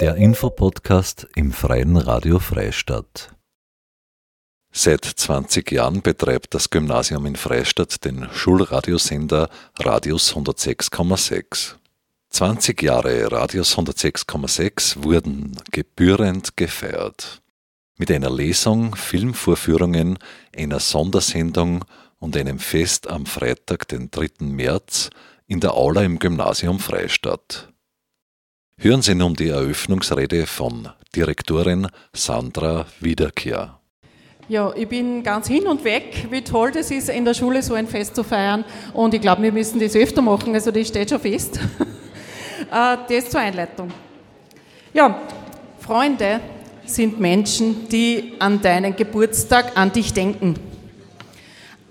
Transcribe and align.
Der 0.00 0.16
Infopodcast 0.16 1.28
im 1.36 1.52
Freien 1.52 1.96
Radio 1.96 2.38
Freistadt. 2.38 3.36
Seit 4.72 5.04
20 5.04 5.70
Jahren 5.70 6.02
betreibt 6.02 6.54
das 6.54 6.70
Gymnasium 6.70 7.26
in 7.26 7.36
Freistadt 7.36 8.04
den 8.04 8.28
Schulradiosender 8.32 9.48
Radius 9.78 10.34
106,6. 10.34 11.74
20 12.30 12.82
Jahre 12.82 13.30
Radius 13.30 13.76
106,6 13.76 15.04
wurden 15.04 15.56
gebührend 15.70 16.56
gefeiert. 16.56 17.42
Mit 17.98 18.10
einer 18.10 18.30
Lesung, 18.30 18.96
Filmvorführungen, 18.96 20.18
einer 20.56 20.80
Sondersendung 20.80 21.84
und 22.18 22.36
einem 22.36 22.58
Fest 22.58 23.08
am 23.08 23.26
Freitag, 23.26 23.86
den 23.88 24.10
3. 24.10 24.30
März, 24.40 25.10
in 25.46 25.60
der 25.60 25.74
Aula 25.74 26.02
im 26.02 26.18
Gymnasium 26.18 26.80
Freistadt. 26.80 27.71
Hören 28.84 29.00
Sie 29.00 29.14
nun 29.14 29.34
die 29.34 29.48
Eröffnungsrede 29.48 30.44
von 30.44 30.88
Direktorin 31.14 31.86
Sandra 32.12 32.84
Wiederkehr. 32.98 33.78
Ja, 34.48 34.72
ich 34.74 34.88
bin 34.88 35.22
ganz 35.22 35.46
hin 35.46 35.68
und 35.68 35.84
weg, 35.84 36.26
wie 36.30 36.42
toll 36.42 36.72
das 36.72 36.90
ist, 36.90 37.08
in 37.08 37.24
der 37.24 37.34
Schule 37.34 37.62
so 37.62 37.74
ein 37.74 37.86
Fest 37.86 38.16
zu 38.16 38.24
feiern. 38.24 38.64
Und 38.92 39.14
ich 39.14 39.20
glaube, 39.20 39.40
wir 39.40 39.52
müssen 39.52 39.78
das 39.78 39.94
öfter 39.94 40.20
machen, 40.20 40.52
also 40.52 40.72
das 40.72 40.88
steht 40.88 41.10
schon 41.10 41.20
fest. 41.20 41.60
Äh, 42.72 42.96
das 43.08 43.28
zur 43.28 43.40
Einleitung. 43.40 43.90
Ja, 44.94 45.20
Freunde 45.78 46.40
sind 46.86 47.20
Menschen, 47.20 47.88
die 47.88 48.32
an 48.38 48.62
deinen 48.62 48.96
Geburtstag 48.96 49.76
an 49.76 49.92
dich 49.92 50.14
denken. 50.14 50.54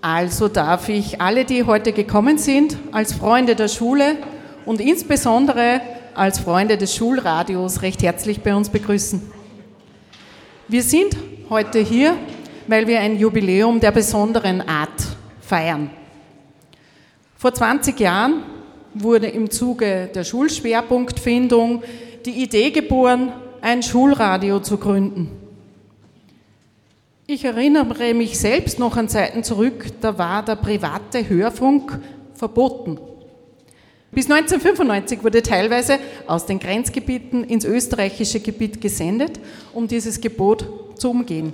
Also 0.02 0.48
darf 0.48 0.90
ich 0.90 1.22
alle, 1.22 1.46
die 1.46 1.66
heute 1.66 1.94
gekommen 1.94 2.38
sind, 2.38 2.78
als 2.92 3.14
Freunde 3.14 3.56
der 3.56 3.68
Schule 3.68 4.18
und 4.66 4.82
insbesondere 4.82 5.82
als 6.16 6.40
Freunde 6.40 6.78
des 6.78 6.96
Schulradios 6.96 7.82
recht 7.82 8.04
herzlich 8.04 8.42
bei 8.42 8.56
uns 8.56 8.70
begrüßen. 8.70 9.22
Wir 10.68 10.84
sind 10.84 11.16
heute 11.50 11.80
hier, 11.80 12.16
weil 12.68 12.88
wir 12.88 13.00
ein 13.00 13.18
Jubiläum 13.18 13.80
der 13.80 13.92
besonderen 13.92 14.62
Art 14.62 14.90
feiern. 15.42 15.90
Vor 17.38 17.54
20 17.54 18.00
Jahren 18.00 18.44
wurde 18.94 19.28
im 19.28 19.50
Zuge 19.50 20.10
der 20.14 20.24
Schulschwerpunktfindung 20.24 21.84
die 22.26 22.44
Idee 22.44 22.72
geboren, 22.72 23.32
ein 23.62 23.84
Schulradio 23.84 24.60
zu 24.60 24.78
gründen. 24.78 25.30
Ich 27.28 27.46
erinnere 27.46 28.14
mich 28.14 28.38
selbst 28.38 28.78
noch 28.80 28.98
an 28.98 29.08
Zeiten 29.08 29.44
zurück, 29.44 29.86
da 30.02 30.18
war 30.18 30.44
der 30.44 30.56
private 30.56 31.28
Hörfunk 31.28 32.00
verboten. 32.34 33.00
Bis 34.14 34.30
1995 34.30 35.24
wurde 35.24 35.42
teilweise 35.42 35.98
aus 36.28 36.46
den 36.46 36.60
Grenzgebieten 36.60 37.46
ins 37.46 37.64
österreichische 37.64 38.42
Gebiet 38.42 38.82
gesendet, 38.82 39.40
um 39.74 39.88
dieses 39.88 40.20
Gebot 40.20 41.00
zu 41.00 41.12
umgehen. 41.12 41.54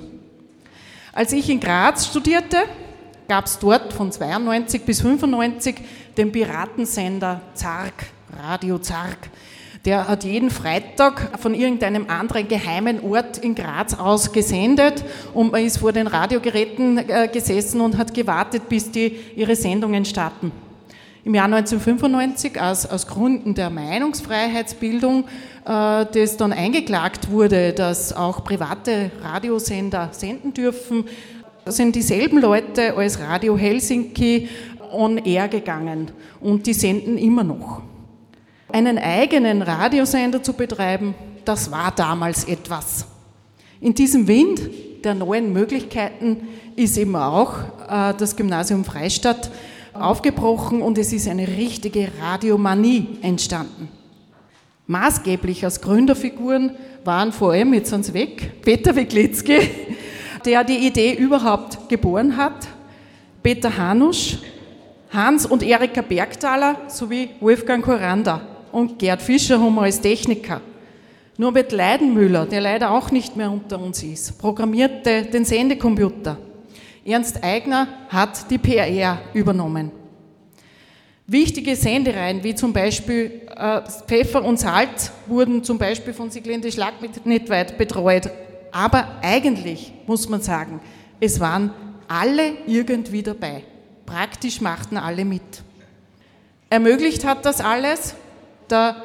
Als 1.13 1.33
ich 1.33 1.50
in 1.50 1.59
Graz 1.59 2.08
studierte, 2.08 2.58
gab 3.28 3.45
es 3.45 3.59
dort 3.59 3.94
von 3.94 4.11
92 4.11 4.83
bis 4.83 5.02
95 5.02 5.75
den 6.17 6.31
Piratensender 6.31 7.41
Zark, 7.53 8.08
Radio 8.35 8.80
Zark. 8.80 9.30
Der 9.85 10.08
hat 10.08 10.23
jeden 10.23 10.50
Freitag 10.50 11.39
von 11.39 11.53
irgendeinem 11.53 12.09
anderen 12.09 12.47
geheimen 12.47 13.00
Ort 13.03 13.38
in 13.38 13.53
Graz 13.53 13.94
aus 13.94 14.31
gesendet 14.31 15.05
und 15.35 15.52
man 15.52 15.63
ist 15.63 15.78
vor 15.78 15.94
den 15.94 16.08
Radiogeräten 16.08 16.97
äh, 16.97 17.30
gesessen 17.31 17.81
und 17.81 17.97
hat 17.97 18.16
gewartet, 18.16 18.67
bis 18.67 18.91
die 18.91 19.16
ihre 19.35 19.55
Sendungen 19.55 20.03
starten. 20.05 20.52
Im 21.28 21.36
Jahr 21.36 21.53
1995 21.53 22.61
aus, 22.61 22.86
aus 22.86 23.06
Gründen 23.06 23.53
der 23.53 23.70
Meinungsfreiheitsbildung, 23.70 25.25
äh, 25.66 26.06
das 26.06 26.38
dann 26.38 26.53
eingeklagt 26.53 27.30
wurde, 27.30 27.73
dass 27.73 28.16
auch 28.16 28.45
private 28.45 29.11
Radiosender 29.22 30.08
senden 30.14 30.53
dürfen, 30.53 31.03
sind 31.66 31.97
dieselben 31.97 32.39
Leute 32.39 32.96
als 32.96 33.19
Radio 33.19 33.57
Helsinki 33.57 34.47
on 34.90 35.18
air 35.18 35.50
gegangen 35.50 36.12
und 36.40 36.66
die 36.66 36.74
senden 36.74 37.18
immer 37.18 37.44
noch. 37.44 37.81
Einen 38.72 38.97
eigenen 38.97 39.63
Radiosender 39.63 40.41
zu 40.41 40.53
betreiben, 40.53 41.13
das 41.44 41.69
war 41.69 41.91
damals 41.94 42.46
etwas. 42.46 43.06
In 43.81 43.94
diesem 43.94 44.29
Wind 44.29 44.62
der 45.03 45.13
neuen 45.13 45.52
Möglichkeiten 45.52 46.47
ist 46.78 46.97
eben 46.97 47.18
auch 47.18 47.57
äh, 47.90 48.13
das 48.18 48.38
Gymnasium 48.38 48.85
Freistadt 48.85 49.52
aufgebrochen 50.02 50.81
und 50.81 50.97
es 50.97 51.13
ist 51.13 51.28
eine 51.28 51.47
richtige 51.47 52.09
Radiomanie 52.22 53.18
entstanden. 53.22 53.90
Maßgeblich 54.88 55.63
als 55.66 55.81
Gründerfiguren 55.81 56.72
waren 57.03 57.31
vor 57.31 57.52
allem, 57.52 57.74
jetzt 57.74 57.90
sind 57.90 58.13
weg, 58.13 58.62
Peter 58.62 58.96
Wiklitzki, 58.96 59.59
der 60.46 60.63
die 60.63 60.88
Idee 60.88 61.13
überhaupt 61.13 61.90
geboren 61.90 62.38
hat, 62.38 62.68
Peter 63.44 63.78
Hanusch, 63.78 64.38
Hans 65.09 65.46
und 65.46 65.63
Erika 65.63 66.02
Bergtaler 66.02 66.75
sowie 66.88 67.29
Wolfgang 67.40 67.84
Koranda 67.84 68.41
und 68.72 69.00
Gerd 69.00 69.22
Fischer 69.22 69.59
haben 69.59 69.79
als 69.79 70.02
Techniker. 70.02 70.62
Norbert 71.38 71.72
Leidenmüller, 71.72 72.46
der 72.46 72.62
leider 72.62 72.91
auch 72.91 73.12
nicht 73.12 73.35
mehr 73.35 73.52
unter 73.52 73.79
uns 73.79 74.03
ist, 74.03 74.40
programmierte 74.40 75.24
den 75.24 75.46
Sendecomputer. 75.46 76.38
Ernst 77.07 77.41
Eigner 77.41 77.88
hat 78.09 78.51
die 78.51 78.57
PRR 78.57 79.19
übernommen. 79.34 79.91
Wichtige 81.25 81.75
Sendereien 81.75 82.44
wie 82.44 82.53
zum 82.53 82.73
Beispiel 82.73 83.47
äh, 83.56 83.81
Pfeffer 84.06 84.44
und 84.44 84.59
Salz 84.59 85.12
wurden 85.25 85.63
zum 85.63 85.78
Beispiel 85.78 86.13
von 86.13 86.29
Siglinde 86.29 86.69
Schlag 86.69 86.96
nicht 87.25 87.50
weit 87.50 87.78
betreut. 87.78 88.29
Aber 88.73 89.07
eigentlich 89.22 89.94
muss 90.06 90.28
man 90.28 90.41
sagen, 90.41 90.81
es 91.19 91.40
waren 91.40 91.72
alle 92.09 92.53
irgendwie 92.67 93.23
dabei. 93.23 93.63
Praktisch 94.06 94.59
machten 94.59 94.97
alle 94.97 95.23
mit. 95.23 95.63
Ermöglicht 96.69 97.25
hat 97.25 97.46
das 97.46 97.62
alles 97.62 98.16
der 98.69 98.97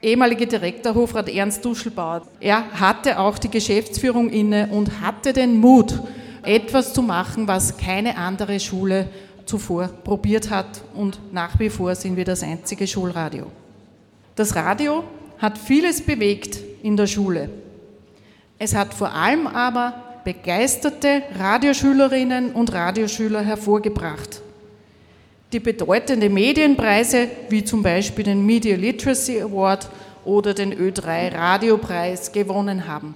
ehemalige 0.00 0.48
Direktor 0.48 0.94
Hofrat 0.96 1.28
Ernst 1.28 1.64
Duschelbauer. 1.64 2.22
Er 2.40 2.80
hatte 2.80 3.20
auch 3.20 3.38
die 3.38 3.50
Geschäftsführung 3.50 4.28
inne 4.28 4.68
und 4.72 5.00
hatte 5.00 5.32
den 5.32 5.58
Mut, 5.58 6.00
etwas 6.44 6.92
zu 6.92 7.02
machen, 7.02 7.48
was 7.48 7.76
keine 7.76 8.16
andere 8.16 8.60
Schule 8.60 9.08
zuvor 9.44 9.88
probiert 9.88 10.50
hat 10.50 10.82
und 10.94 11.18
nach 11.32 11.58
wie 11.58 11.70
vor 11.70 11.94
sind 11.94 12.16
wir 12.16 12.24
das 12.24 12.42
einzige 12.42 12.86
Schulradio. 12.86 13.46
Das 14.34 14.54
Radio 14.54 15.04
hat 15.38 15.58
vieles 15.58 16.00
bewegt 16.00 16.58
in 16.82 16.96
der 16.96 17.06
Schule. 17.06 17.50
Es 18.58 18.74
hat 18.74 18.94
vor 18.94 19.12
allem 19.12 19.46
aber 19.46 20.20
begeisterte 20.24 21.22
Radioschülerinnen 21.38 22.52
und 22.52 22.72
Radioschüler 22.72 23.42
hervorgebracht 23.42 24.42
die 25.52 25.60
bedeutende 25.60 26.30
Medienpreise 26.30 27.28
wie 27.50 27.62
zum 27.62 27.82
Beispiel 27.82 28.24
den 28.24 28.44
Media 28.44 28.74
Literacy 28.74 29.40
Award 29.40 29.88
oder 30.24 30.54
den 30.54 30.72
Ö3 30.72 31.34
Radiopreis 31.34 32.32
gewonnen 32.32 32.86
haben. 32.86 33.14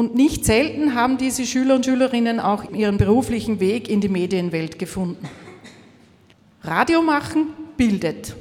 Und 0.00 0.14
nicht 0.14 0.46
selten 0.46 0.94
haben 0.94 1.18
diese 1.18 1.44
Schüler 1.44 1.74
und 1.74 1.84
Schülerinnen 1.84 2.40
auch 2.40 2.72
ihren 2.72 2.96
beruflichen 2.96 3.60
Weg 3.60 3.86
in 3.90 4.00
die 4.00 4.08
Medienwelt 4.08 4.78
gefunden. 4.78 5.28
Radio 6.62 7.02
machen 7.02 7.48
bildet. 7.76 8.34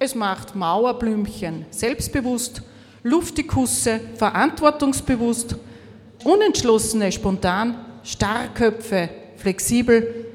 Es 0.00 0.16
macht 0.16 0.56
Mauerblümchen 0.56 1.66
selbstbewusst, 1.70 2.62
Luftikusse 3.04 4.00
verantwortungsbewusst, 4.16 5.54
Unentschlossene 6.24 7.12
spontan, 7.12 7.76
Starrköpfe 8.02 9.08
flexibel 9.36 10.26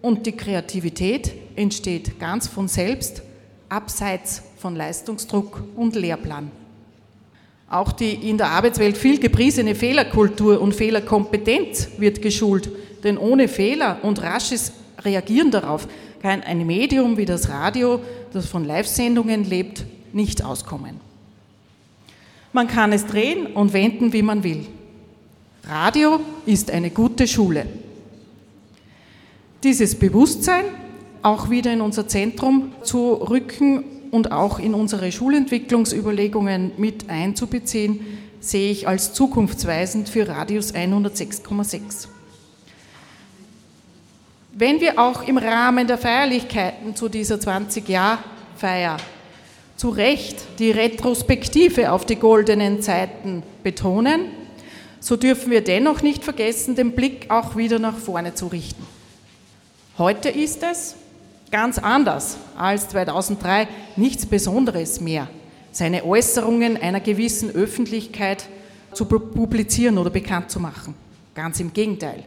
und 0.00 0.26
die 0.26 0.36
Kreativität 0.36 1.34
entsteht 1.56 2.20
ganz 2.20 2.46
von 2.46 2.68
selbst, 2.68 3.20
abseits 3.68 4.44
von 4.58 4.76
Leistungsdruck 4.76 5.60
und 5.74 5.96
Lehrplan. 5.96 6.52
Auch 7.68 7.92
die 7.92 8.14
in 8.14 8.38
der 8.38 8.50
Arbeitswelt 8.50 8.96
viel 8.96 9.18
gepriesene 9.18 9.74
Fehlerkultur 9.74 10.60
und 10.60 10.74
Fehlerkompetenz 10.74 11.88
wird 11.98 12.22
geschult, 12.22 12.70
denn 13.02 13.18
ohne 13.18 13.48
Fehler 13.48 13.98
und 14.02 14.22
rasches 14.22 14.72
Reagieren 15.00 15.50
darauf 15.50 15.88
kann 16.22 16.42
ein 16.42 16.66
Medium 16.66 17.16
wie 17.16 17.24
das 17.24 17.48
Radio, 17.48 18.00
das 18.32 18.46
von 18.46 18.64
Live-Sendungen 18.64 19.44
lebt, 19.44 19.84
nicht 20.12 20.44
auskommen. 20.44 21.00
Man 22.52 22.68
kann 22.68 22.92
es 22.92 23.06
drehen 23.06 23.46
und 23.48 23.72
wenden, 23.72 24.12
wie 24.12 24.22
man 24.22 24.42
will. 24.42 24.66
Radio 25.68 26.20
ist 26.46 26.70
eine 26.70 26.90
gute 26.90 27.26
Schule 27.26 27.66
dieses 29.66 29.96
Bewusstsein 29.96 30.64
auch 31.22 31.50
wieder 31.50 31.72
in 31.72 31.80
unser 31.80 32.06
Zentrum 32.06 32.70
zu 32.82 33.14
rücken 33.14 33.82
und 34.16 34.32
auch 34.32 34.58
in 34.58 34.72
unsere 34.72 35.12
Schulentwicklungsüberlegungen 35.12 36.72
mit 36.78 37.10
einzubeziehen, 37.10 38.00
sehe 38.40 38.70
ich 38.70 38.88
als 38.88 39.12
zukunftsweisend 39.12 40.08
für 40.08 40.26
Radius 40.26 40.74
106,6. 40.74 42.08
Wenn 44.52 44.80
wir 44.80 44.98
auch 44.98 45.28
im 45.28 45.36
Rahmen 45.36 45.86
der 45.86 45.98
Feierlichkeiten 45.98 46.96
zu 46.96 47.10
dieser 47.10 47.36
20-Jahr-Feier 47.36 48.96
zu 49.76 49.90
Recht 49.90 50.38
die 50.58 50.70
Retrospektive 50.70 51.92
auf 51.92 52.06
die 52.06 52.16
goldenen 52.16 52.80
Zeiten 52.80 53.42
betonen, 53.62 54.30
so 54.98 55.16
dürfen 55.16 55.50
wir 55.50 55.62
dennoch 55.62 56.00
nicht 56.00 56.24
vergessen, 56.24 56.74
den 56.74 56.92
Blick 56.92 57.30
auch 57.30 57.54
wieder 57.54 57.78
nach 57.78 57.98
vorne 57.98 58.34
zu 58.34 58.46
richten. 58.46 58.82
Heute 59.98 60.30
ist 60.30 60.62
es 60.62 60.96
ganz 61.50 61.78
anders 61.78 62.38
als 62.56 62.88
2003, 62.88 63.68
nichts 63.96 64.26
Besonderes 64.26 65.00
mehr, 65.00 65.28
seine 65.72 66.04
Äußerungen 66.04 66.76
einer 66.76 67.00
gewissen 67.00 67.50
Öffentlichkeit 67.50 68.48
zu 68.92 69.04
publizieren 69.04 69.98
oder 69.98 70.10
bekannt 70.10 70.50
zu 70.50 70.60
machen. 70.60 70.94
Ganz 71.34 71.60
im 71.60 71.72
Gegenteil. 71.72 72.24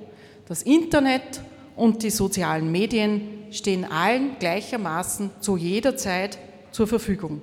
Das 0.48 0.62
Internet 0.64 1.42
und 1.76 2.04
die 2.04 2.10
sozialen 2.10 2.72
Medien 2.72 3.22
stehen 3.52 3.86
allen 3.86 4.38
gleichermaßen 4.40 5.32
zu 5.40 5.58
jeder 5.58 5.98
Zeit 5.98 6.38
zur 6.72 6.88
Verfügung. 6.88 7.42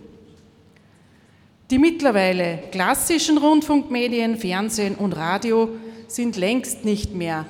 Die 1.70 1.78
mittlerweile 1.78 2.58
klassischen 2.70 3.38
Rundfunkmedien, 3.38 4.36
Fernsehen 4.36 4.94
und 4.94 5.14
Radio 5.14 5.70
sind 6.06 6.36
längst 6.36 6.84
nicht 6.84 7.14
mehr 7.14 7.44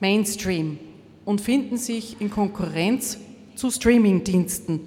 Mainstream 0.00 0.78
und 1.24 1.40
finden 1.40 1.76
sich 1.76 2.20
in 2.20 2.30
Konkurrenz 2.30 3.18
zu 3.56 3.70
Streamingdiensten, 3.70 4.80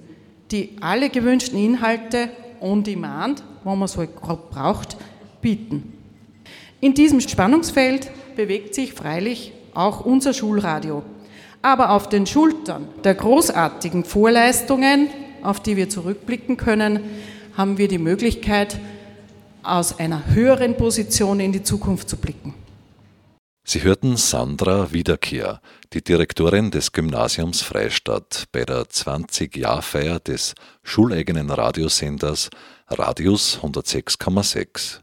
die 0.50 0.70
alle 0.80 1.10
gewünschten 1.10 1.58
Inhalte 1.58 2.30
on 2.60 2.82
demand, 2.82 3.42
wo 3.62 3.74
man 3.74 3.88
so 3.88 4.04
braucht, 4.50 4.96
bieten. 5.40 5.92
In 6.80 6.94
diesem 6.94 7.20
Spannungsfeld 7.20 8.10
bewegt 8.36 8.74
sich 8.74 8.92
freilich 8.92 9.52
auch 9.74 10.04
unser 10.04 10.32
Schulradio. 10.32 11.02
Aber 11.62 11.90
auf 11.90 12.08
den 12.08 12.26
Schultern 12.26 12.88
der 13.04 13.14
großartigen 13.14 14.04
Vorleistungen, 14.04 15.08
auf 15.42 15.60
die 15.60 15.76
wir 15.76 15.88
zurückblicken 15.88 16.56
können, 16.56 17.00
haben 17.56 17.78
wir 17.78 17.88
die 17.88 17.98
Möglichkeit, 17.98 18.78
aus 19.62 19.98
einer 19.98 20.34
höheren 20.34 20.76
Position 20.76 21.40
in 21.40 21.52
die 21.52 21.62
Zukunft 21.62 22.08
zu 22.08 22.16
blicken. 22.16 22.53
Sie 23.66 23.82
hörten 23.82 24.18
Sandra 24.18 24.92
Wiederkehr, 24.92 25.62
die 25.94 26.04
Direktorin 26.04 26.70
des 26.70 26.92
Gymnasiums 26.92 27.62
Freistadt, 27.62 28.44
bei 28.52 28.66
der 28.66 28.82
20-Jahr-Feier 28.82 30.20
des 30.20 30.54
schuleigenen 30.82 31.48
Radiosenders 31.48 32.50
Radius 32.88 33.58
106,6. 33.62 35.00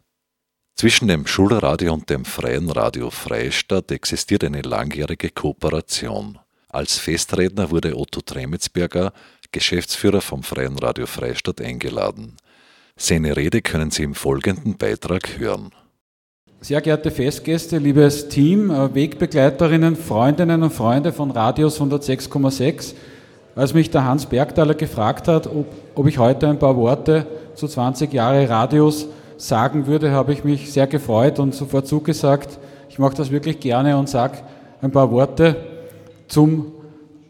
Zwischen 0.75 1.07
dem 1.07 1.25
Schulradio 1.25 1.91
und 1.91 2.11
dem 2.11 2.23
Freien 2.23 2.69
Radio 2.69 3.09
Freistadt 3.09 3.91
existiert 3.91 4.43
eine 4.43 4.61
langjährige 4.61 5.31
Kooperation. 5.31 6.37
Als 6.69 6.99
Festredner 6.99 7.71
wurde 7.71 7.97
Otto 7.97 8.21
Tremetsberger, 8.21 9.11
Geschäftsführer 9.51 10.21
vom 10.21 10.43
Freien 10.43 10.77
Radio 10.77 11.07
Freistadt, 11.07 11.61
eingeladen. 11.61 12.37
Seine 12.95 13.35
Rede 13.35 13.63
können 13.63 13.89
Sie 13.89 14.03
im 14.03 14.13
folgenden 14.13 14.77
Beitrag 14.77 15.39
hören. 15.39 15.71
Sehr 16.63 16.79
geehrte 16.79 17.09
Festgäste, 17.09 17.79
liebes 17.79 18.29
Team, 18.29 18.69
äh, 18.69 18.93
Wegbegleiterinnen, 18.93 19.95
Freundinnen 19.95 20.61
und 20.61 20.71
Freunde 20.71 21.11
von 21.11 21.31
Radios 21.31 21.81
106,6, 21.81 22.93
als 23.55 23.73
mich 23.73 23.89
der 23.89 24.05
Hans 24.05 24.27
Bergtaler 24.27 24.75
gefragt 24.75 25.27
hat, 25.27 25.47
ob, 25.47 25.65
ob, 25.95 26.05
ich 26.05 26.19
heute 26.19 26.47
ein 26.47 26.59
paar 26.59 26.77
Worte 26.77 27.25
zu 27.55 27.67
20 27.67 28.13
Jahre 28.13 28.47
Radios 28.47 29.07
sagen 29.37 29.87
würde, 29.87 30.11
habe 30.11 30.33
ich 30.33 30.43
mich 30.43 30.71
sehr 30.71 30.85
gefreut 30.85 31.39
und 31.39 31.55
sofort 31.55 31.87
zugesagt, 31.87 32.59
ich 32.89 32.99
mache 32.99 33.15
das 33.15 33.31
wirklich 33.31 33.59
gerne 33.59 33.97
und 33.97 34.07
sage 34.07 34.37
ein 34.83 34.91
paar 34.91 35.09
Worte 35.09 35.55
zum 36.27 36.73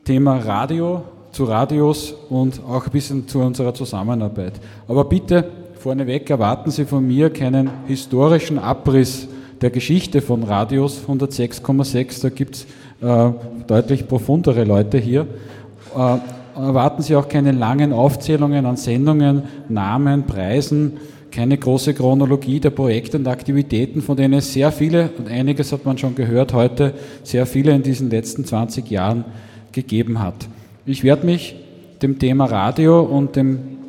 Thema 0.03 0.39
Radio, 0.39 1.03
zu 1.31 1.45
Radios 1.45 2.13
und 2.29 2.59
auch 2.67 2.85
ein 2.85 2.91
bisschen 2.91 3.29
zu 3.29 3.39
unserer 3.39 3.73
Zusammenarbeit. 3.73 4.59
Aber 4.89 5.05
bitte 5.05 5.45
vorneweg 5.81 6.29
erwarten 6.29 6.69
Sie 6.69 6.85
von 6.85 7.07
mir 7.07 7.31
keinen 7.31 7.67
historischen 7.87 8.59
Abriss 8.59 9.27
der 9.61 9.71
Geschichte 9.71 10.21
von 10.21 10.43
Radios 10.43 11.01
106,6. 11.07 12.21
Da 12.21 12.29
gibt 12.29 12.55
es 12.55 12.65
äh, 13.01 13.31
deutlich 13.65 14.07
profundere 14.07 14.63
Leute 14.63 14.99
hier. 14.99 15.25
Äh, 15.97 16.17
erwarten 16.55 17.01
Sie 17.01 17.15
auch 17.15 17.27
keine 17.27 17.51
langen 17.51 17.93
Aufzählungen 17.93 18.67
an 18.67 18.77
Sendungen, 18.77 19.41
Namen, 19.69 20.27
Preisen, 20.27 20.97
keine 21.31 21.57
große 21.57 21.95
Chronologie 21.95 22.59
der 22.59 22.69
Projekte 22.69 23.17
und 23.17 23.27
Aktivitäten, 23.27 24.03
von 24.03 24.15
denen 24.15 24.35
es 24.35 24.53
sehr 24.53 24.71
viele, 24.71 25.09
und 25.17 25.29
einiges 25.29 25.71
hat 25.71 25.83
man 25.83 25.97
schon 25.97 26.13
gehört 26.13 26.53
heute, 26.53 26.93
sehr 27.23 27.47
viele 27.47 27.71
in 27.71 27.81
diesen 27.81 28.11
letzten 28.11 28.45
20 28.45 28.87
Jahren 28.91 29.25
gegeben 29.71 30.19
hat. 30.19 30.47
Ich 30.85 31.03
werde 31.03 31.25
mich 31.25 31.55
dem 32.03 32.19
Thema 32.19 32.45
Radio 32.45 33.01
und 33.01 33.35
dem 33.35 33.80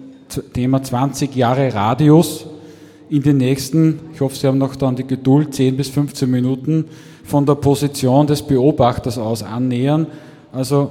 Thema 0.52 0.82
20 0.82 1.34
Jahre 1.34 1.72
Radius 1.72 2.46
in 3.08 3.22
den 3.22 3.36
nächsten, 3.36 4.00
ich 4.14 4.20
hoffe, 4.20 4.36
Sie 4.36 4.46
haben 4.46 4.58
noch 4.58 4.74
dann 4.74 4.96
die 4.96 5.06
Geduld, 5.06 5.54
10 5.54 5.76
bis 5.76 5.88
15 5.90 6.30
Minuten 6.30 6.86
von 7.24 7.44
der 7.44 7.56
Position 7.56 8.26
des 8.26 8.42
Beobachters 8.42 9.18
aus 9.18 9.42
annähern. 9.42 10.06
Also 10.50 10.90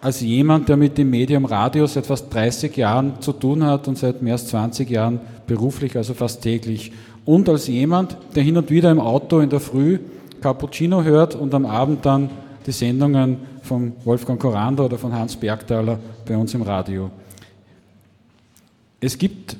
als 0.00 0.20
jemand, 0.20 0.68
der 0.68 0.76
mit 0.76 0.96
dem 0.96 1.10
Medium 1.10 1.44
Radio 1.44 1.86
seit 1.86 2.06
fast 2.06 2.32
30 2.32 2.76
Jahren 2.76 3.20
zu 3.20 3.32
tun 3.32 3.64
hat 3.64 3.88
und 3.88 3.98
seit 3.98 4.22
mehr 4.22 4.34
als 4.34 4.46
20 4.48 4.88
Jahren 4.88 5.20
beruflich, 5.46 5.96
also 5.96 6.14
fast 6.14 6.42
täglich. 6.42 6.92
Und 7.24 7.48
als 7.48 7.66
jemand, 7.66 8.16
der 8.34 8.42
hin 8.42 8.56
und 8.56 8.70
wieder 8.70 8.90
im 8.90 9.00
Auto 9.00 9.40
in 9.40 9.50
der 9.50 9.60
Früh 9.60 9.98
Cappuccino 10.40 11.02
hört 11.02 11.34
und 11.34 11.54
am 11.54 11.66
Abend 11.66 12.06
dann 12.06 12.30
die 12.66 12.72
Sendungen 12.72 13.38
von 13.62 13.92
Wolfgang 14.04 14.40
Koranda 14.40 14.84
oder 14.84 14.96
von 14.96 15.12
Hans 15.12 15.36
Bergthaler 15.36 15.98
bei 16.26 16.36
uns 16.36 16.54
im 16.54 16.62
Radio. 16.62 17.10
Es 19.00 19.18
gibt, 19.18 19.56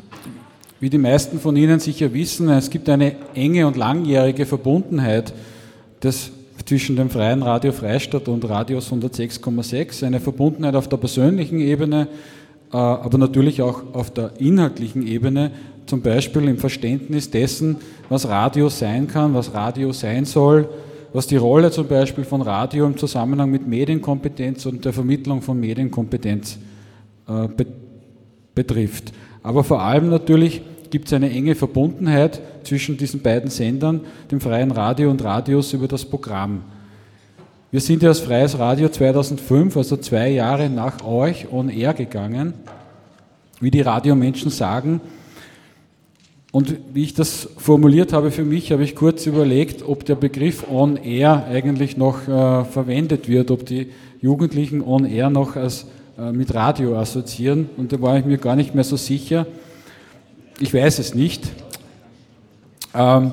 wie 0.80 0.88
die 0.88 0.98
meisten 0.98 1.38
von 1.38 1.56
Ihnen 1.56 1.78
sicher 1.78 2.12
wissen, 2.14 2.48
es 2.48 2.70
gibt 2.70 2.88
eine 2.88 3.16
enge 3.34 3.66
und 3.66 3.76
langjährige 3.76 4.46
Verbundenheit 4.46 5.34
des 6.02 6.32
zwischen 6.64 6.96
dem 6.96 7.10
Freien 7.10 7.42
Radio 7.42 7.70
Freistadt 7.70 8.28
und 8.28 8.48
Radios 8.48 8.90
106,6, 8.90 10.04
eine 10.04 10.20
Verbundenheit 10.20 10.74
auf 10.74 10.88
der 10.88 10.96
persönlichen 10.96 11.60
Ebene, 11.60 12.08
äh, 12.72 12.76
aber 12.76 13.18
natürlich 13.18 13.62
auch 13.62 13.94
auf 13.94 14.12
der 14.12 14.32
inhaltlichen 14.40 15.06
Ebene, 15.06 15.52
zum 15.86 16.02
Beispiel 16.02 16.48
im 16.48 16.58
Verständnis 16.58 17.30
dessen, 17.30 17.76
was 18.08 18.26
Radio 18.26 18.68
sein 18.68 19.06
kann, 19.06 19.34
was 19.34 19.54
Radio 19.54 19.92
sein 19.92 20.24
soll, 20.24 20.68
was 21.12 21.28
die 21.28 21.36
Rolle 21.36 21.70
zum 21.70 21.86
Beispiel 21.86 22.24
von 22.24 22.42
Radio 22.42 22.86
im 22.86 22.96
Zusammenhang 22.96 23.50
mit 23.50 23.68
Medienkompetenz 23.68 24.66
und 24.66 24.84
der 24.84 24.92
Vermittlung 24.92 25.42
von 25.42 25.60
Medienkompetenz 25.60 26.58
äh, 27.28 27.48
betrifft. 28.54 29.12
Aber 29.46 29.62
vor 29.62 29.80
allem 29.80 30.10
natürlich 30.10 30.60
gibt 30.90 31.06
es 31.06 31.12
eine 31.12 31.30
enge 31.30 31.54
Verbundenheit 31.54 32.40
zwischen 32.64 32.96
diesen 32.96 33.22
beiden 33.22 33.48
Sendern, 33.48 34.00
dem 34.28 34.40
Freien 34.40 34.72
Radio 34.72 35.08
und 35.08 35.22
Radius, 35.22 35.72
über 35.72 35.86
das 35.86 36.04
Programm. 36.04 36.62
Wir 37.70 37.80
sind 37.80 38.02
ja 38.02 38.08
als 38.08 38.18
Freies 38.18 38.58
Radio 38.58 38.88
2005, 38.88 39.76
also 39.76 39.98
zwei 39.98 40.30
Jahre 40.30 40.68
nach 40.68 41.04
euch, 41.04 41.46
on 41.52 41.68
air 41.68 41.94
gegangen, 41.94 42.54
wie 43.60 43.70
die 43.70 43.82
Radiomenschen 43.82 44.50
sagen. 44.50 45.00
Und 46.50 46.74
wie 46.92 47.04
ich 47.04 47.14
das 47.14 47.48
formuliert 47.56 48.12
habe 48.12 48.32
für 48.32 48.44
mich, 48.44 48.72
habe 48.72 48.82
ich 48.82 48.96
kurz 48.96 49.26
überlegt, 49.26 49.86
ob 49.86 50.04
der 50.04 50.16
Begriff 50.16 50.66
on 50.68 50.96
air 50.96 51.46
eigentlich 51.48 51.96
noch 51.96 52.26
äh, 52.26 52.64
verwendet 52.64 53.28
wird, 53.28 53.52
ob 53.52 53.64
die 53.64 53.92
Jugendlichen 54.20 54.82
on 54.82 55.04
air 55.04 55.30
noch 55.30 55.54
als, 55.54 55.86
mit 56.32 56.54
Radio 56.54 56.98
assoziieren. 56.98 57.68
Und 57.76 57.92
da 57.92 58.00
war 58.00 58.18
ich 58.18 58.24
mir 58.24 58.38
gar 58.38 58.56
nicht 58.56 58.74
mehr 58.74 58.84
so 58.84 58.96
sicher. 58.96 59.46
Ich 60.58 60.72
weiß 60.72 60.98
es 60.98 61.14
nicht. 61.14 61.44
Ähm, 62.94 63.32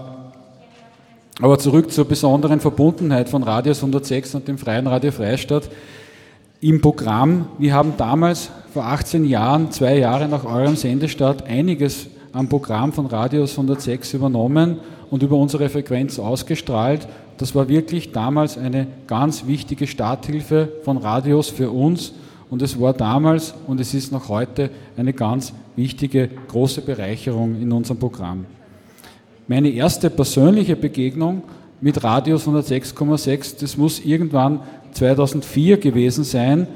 aber 1.42 1.58
zurück 1.58 1.92
zur 1.92 2.06
besonderen 2.06 2.60
Verbundenheit 2.60 3.30
von 3.30 3.44
Radius 3.44 3.78
106 3.78 4.36
und 4.36 4.48
dem 4.48 4.58
Freien 4.58 4.88
Radio 4.88 5.12
Freistadt. 5.12 5.70
Im 6.60 6.82
Programm, 6.82 7.48
wir 7.58 7.74
haben 7.74 7.94
damals 7.98 8.50
vor 8.74 8.86
18 8.86 9.26
Jahren, 9.26 9.72
zwei 9.72 9.98
Jahre 9.98 10.28
nach 10.28 10.46
eurem 10.46 10.76
Sendestart, 10.76 11.46
einiges 11.48 12.08
am 12.34 12.50
Programm 12.50 12.94
von 12.94 13.06
Radius 13.06 13.52
106 13.52 14.14
übernommen 14.14 14.80
und 15.10 15.24
über 15.24 15.38
unsere 15.38 15.70
Frequenz 15.70 16.20
ausgestrahlt. 16.20 17.08
Das 17.38 17.56
war 17.56 17.68
wirklich 17.68 18.12
damals 18.12 18.58
eine 18.58 18.88
ganz 19.08 19.48
wichtige 19.48 19.88
Starthilfe 19.88 20.70
von 20.84 20.98
Radios 20.98 21.50
für 21.50 21.72
uns 21.72 22.14
und 22.54 22.62
es 22.62 22.80
war 22.80 22.94
damals 22.94 23.56
und 23.66 23.80
es 23.80 23.96
ist 23.96 24.12
noch 24.12 24.30
heute 24.30 24.70
eine 24.96 25.12
ganz 25.12 25.52
wichtige, 25.76 26.30
große 26.50 26.82
Bereicherung 26.82 27.60
in 27.60 27.72
unserem 27.72 27.98
Programm. 27.98 28.46
Meine 29.48 29.70
erste 29.70 30.12
persönliche 30.12 30.76
Begegnung 30.76 31.42
mit 31.82 32.04
Radius 32.04 32.48
106,6, 32.48 33.60
das 33.60 33.76
muss 33.76 34.06
irgendwann 34.06 34.60
2004 34.92 35.78
gewesen 35.78 36.24
sein. 36.24 36.68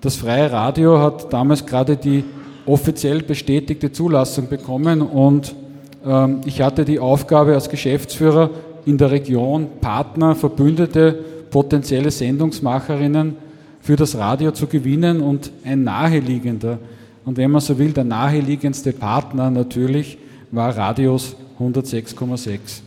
Das 0.00 0.16
freie 0.16 0.50
Radio 0.50 0.98
hat 0.98 1.30
damals 1.30 1.66
gerade 1.66 1.98
die 1.98 2.24
offiziell 2.64 3.20
bestätigte 3.20 3.92
Zulassung 3.92 4.48
bekommen 4.48 5.02
und 5.02 5.54
ähm, 6.02 6.40
ich 6.46 6.62
hatte 6.62 6.86
die 6.86 6.98
Aufgabe 6.98 7.52
als 7.52 7.68
Geschäftsführer 7.68 8.48
in 8.86 8.96
der 8.96 9.10
Region 9.10 9.66
Partner, 9.82 10.34
Verbündete, 10.34 11.12
potenzielle 11.50 12.10
Sendungsmacherinnen 12.10 13.49
für 13.90 13.96
das 13.96 14.16
Radio 14.16 14.52
zu 14.52 14.68
gewinnen 14.68 15.20
und 15.20 15.50
ein 15.64 15.82
naheliegender 15.82 16.78
Und 17.24 17.36
wenn 17.38 17.50
man 17.50 17.60
so 17.60 17.76
will, 17.76 17.90
der 17.90 18.04
naheliegendste 18.04 18.92
Partner 18.92 19.50
natürlich 19.50 20.16
war 20.52 20.76
Radios 20.76 21.34
106,6. 21.58 22.82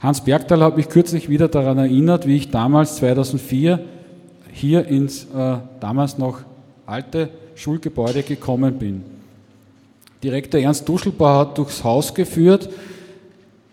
Hans 0.00 0.22
Bergtal 0.22 0.62
hat 0.62 0.78
mich 0.78 0.88
kürzlich 0.88 1.28
wieder 1.28 1.48
daran 1.48 1.76
erinnert, 1.76 2.26
wie 2.26 2.38
ich 2.38 2.50
damals 2.50 2.96
2004 2.96 3.80
hier 4.50 4.86
ins 4.86 5.24
äh, 5.24 5.58
damals 5.78 6.16
noch 6.16 6.38
alte 6.86 7.28
Schulgebäude 7.54 8.22
gekommen 8.22 8.78
bin. 8.78 9.02
Direktor 10.22 10.58
Ernst 10.58 10.88
Duschelbauer 10.88 11.40
hat 11.40 11.58
durchs 11.58 11.84
Haus 11.84 12.14
geführt. 12.14 12.70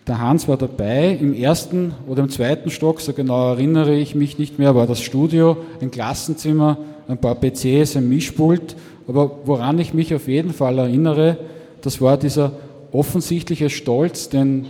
Der 0.07 0.19
Hans 0.19 0.47
war 0.47 0.57
dabei. 0.57 1.17
Im 1.19 1.33
ersten 1.33 1.93
oder 2.07 2.23
im 2.23 2.29
zweiten 2.29 2.69
Stock, 2.71 3.01
so 3.01 3.13
genau 3.13 3.51
erinnere 3.51 3.95
ich 3.95 4.15
mich 4.15 4.39
nicht 4.39 4.57
mehr, 4.57 4.75
war 4.75 4.87
das 4.87 5.01
Studio, 5.01 5.57
ein 5.79 5.91
Klassenzimmer, 5.91 6.77
ein 7.07 7.17
paar 7.17 7.35
PCs, 7.35 7.95
ein 7.97 8.09
Mischpult. 8.09 8.75
Aber 9.07 9.31
woran 9.45 9.79
ich 9.79 9.93
mich 9.93 10.13
auf 10.15 10.27
jeden 10.27 10.53
Fall 10.53 10.79
erinnere, 10.79 11.37
das 11.81 12.01
war 12.01 12.17
dieser 12.17 12.53
offensichtliche 12.91 13.69
Stolz, 13.69 14.29
den 14.29 14.67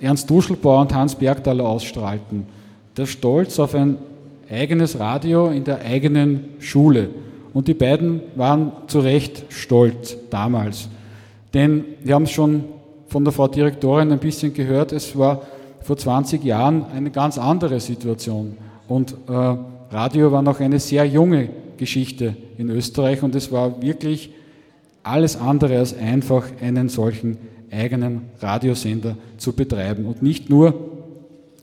Ernst 0.00 0.28
Duschelbauer 0.28 0.82
und 0.82 0.94
Hans 0.94 1.14
Bergtaler 1.14 1.64
ausstrahlten. 1.64 2.46
Der 2.96 3.06
Stolz 3.06 3.58
auf 3.58 3.74
ein 3.74 3.96
eigenes 4.50 4.98
Radio 4.98 5.48
in 5.48 5.64
der 5.64 5.80
eigenen 5.80 6.44
Schule. 6.58 7.08
Und 7.52 7.68
die 7.68 7.74
beiden 7.74 8.20
waren 8.34 8.72
zu 8.88 9.00
Recht 9.00 9.44
stolz 9.48 10.16
damals. 10.30 10.88
Denn 11.54 11.84
wir 12.02 12.16
haben 12.16 12.24
es 12.24 12.32
schon 12.32 12.64
von 13.14 13.22
der 13.22 13.32
Frau 13.32 13.46
Direktorin 13.46 14.10
ein 14.10 14.18
bisschen 14.18 14.52
gehört, 14.52 14.90
es 14.90 15.16
war 15.16 15.42
vor 15.82 15.96
20 15.96 16.42
Jahren 16.42 16.84
eine 16.86 17.12
ganz 17.12 17.38
andere 17.38 17.78
Situation. 17.78 18.56
Und 18.88 19.12
äh, 19.28 19.56
Radio 19.92 20.32
war 20.32 20.42
noch 20.42 20.58
eine 20.58 20.80
sehr 20.80 21.04
junge 21.04 21.48
Geschichte 21.76 22.34
in 22.58 22.70
Österreich 22.70 23.22
und 23.22 23.36
es 23.36 23.52
war 23.52 23.80
wirklich 23.80 24.30
alles 25.04 25.36
andere 25.36 25.78
als 25.78 25.96
einfach, 25.96 26.44
einen 26.60 26.88
solchen 26.88 27.36
eigenen 27.70 28.22
Radiosender 28.40 29.14
zu 29.36 29.52
betreiben. 29.52 30.06
Und 30.06 30.20
nicht 30.20 30.50
nur 30.50 30.74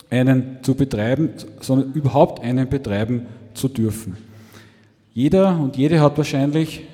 einen 0.09 0.59
zu 0.61 0.73
betreiben, 0.73 1.31
sondern 1.59 1.91
überhaupt 1.91 2.41
einen 2.41 2.69
betreiben 2.69 3.25
zu 3.55 3.67
dürfen. 3.67 4.15
Jeder 5.13 5.59
und 5.59 5.75
jede 5.75 5.99
hat 5.99 6.17
wahrscheinlich 6.17 6.85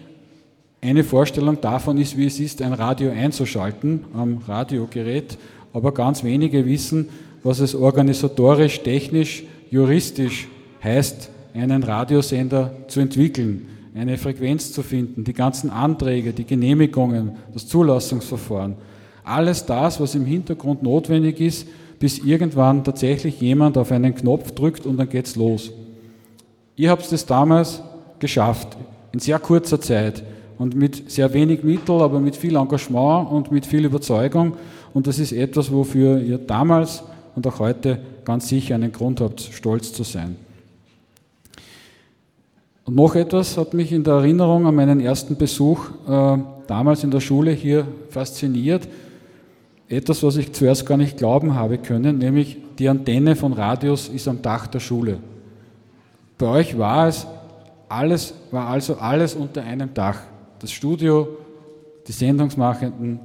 eine 0.81 1.03
Vorstellung 1.03 1.60
davon 1.60 1.98
ist, 1.98 2.17
wie 2.17 2.25
es 2.25 2.39
ist, 2.39 2.62
ein 2.62 2.74
Radio 2.74 3.12
einzuschalten 3.12 4.05
am 4.13 4.39
Radiogerät, 4.48 5.38
aber 5.74 5.93
ganz 5.93 6.24
wenige 6.24 6.65
wissen, 6.65 7.10
was 7.43 7.60
es 7.60 7.75
organisatorisch, 7.75 8.81
technisch, 8.81 9.43
juristisch 9.69 10.48
heißt, 10.84 11.29
einen 11.53 11.84
Radiosender 11.84 12.72
zu 12.88 13.00
entwickeln, 13.00 13.67
eine 13.96 14.17
Frequenz 14.17 14.72
zu 14.72 14.84
finden, 14.84 15.24
die 15.24 15.34
ganzen 15.34 15.69
Anträge, 15.69 16.34
die 16.34 16.46
Genehmigungen, 16.46 17.31
das 17.53 17.67
Zulassungsverfahren. 17.67 18.75
Alles 19.24 19.65
das, 19.65 20.00
was 20.00 20.15
im 20.15 20.25
Hintergrund 20.25 20.84
notwendig 20.84 21.41
ist, 21.41 21.67
bis 22.00 22.19
irgendwann 22.19 22.84
tatsächlich 22.84 23.41
jemand 23.41 23.77
auf 23.77 23.91
einen 23.91 24.13
Knopf 24.13 24.51
drückt 24.51 24.86
und 24.86 24.98
dann 24.98 25.10
geht's 25.10 25.36
los. 25.36 25.72
Ihr 26.75 26.91
habt 26.91 27.12
es 27.12 27.25
damals 27.25 27.81
geschafft, 28.19 28.77
in 29.12 29.19
sehr 29.19 29.39
kurzer 29.39 29.81
Zeit 29.81 30.24
und 30.57 30.75
mit 30.75 31.09
sehr 31.11 31.33
wenig 31.33 31.63
Mitteln, 31.63 32.01
aber 32.01 32.19
mit 32.19 32.35
viel 32.35 32.55
Engagement 32.55 33.29
und 33.31 33.51
mit 33.51 33.65
viel 33.65 33.85
Überzeugung. 33.85 34.53
Und 34.93 35.07
das 35.07 35.19
ist 35.19 35.31
etwas, 35.31 35.71
wofür 35.71 36.19
ihr 36.19 36.37
damals 36.37 37.03
und 37.35 37.45
auch 37.45 37.59
heute 37.59 37.99
ganz 38.25 38.47
sicher 38.47 38.75
einen 38.75 38.91
Grund 38.91 39.21
habt, 39.21 39.41
stolz 39.41 39.93
zu 39.93 40.03
sein. 40.03 40.35
Und 42.85 42.95
noch 42.95 43.15
etwas 43.15 43.57
hat 43.57 43.73
mich 43.73 43.91
in 43.91 44.03
der 44.03 44.15
Erinnerung 44.15 44.65
an 44.65 44.73
meinen 44.73 45.01
ersten 45.01 45.35
Besuch 45.35 45.89
äh, 46.07 46.37
damals 46.67 47.03
in 47.03 47.11
der 47.11 47.19
Schule 47.19 47.51
hier 47.51 47.85
fasziniert. 48.09 48.87
Etwas, 49.89 50.23
was 50.23 50.37
ich 50.37 50.53
zuerst 50.53 50.85
gar 50.85 50.97
nicht 50.97 51.17
glauben 51.17 51.53
habe 51.53 51.77
können, 51.77 52.17
nämlich 52.17 52.57
die 52.79 52.89
Antenne 52.89 53.35
von 53.35 53.53
Radios 53.53 54.07
ist 54.07 54.27
am 54.27 54.41
Dach 54.41 54.67
der 54.67 54.79
Schule. 54.79 55.19
Bei 56.37 56.47
euch 56.47 56.77
war 56.77 57.07
es 57.07 57.27
alles, 57.89 58.33
war 58.51 58.67
also 58.67 58.95
alles 58.95 59.35
unter 59.35 59.63
einem 59.63 59.93
Dach 59.93 60.19
das 60.59 60.71
Studio, 60.71 61.27
die 62.07 62.11
Sendungsmachenden, 62.11 63.19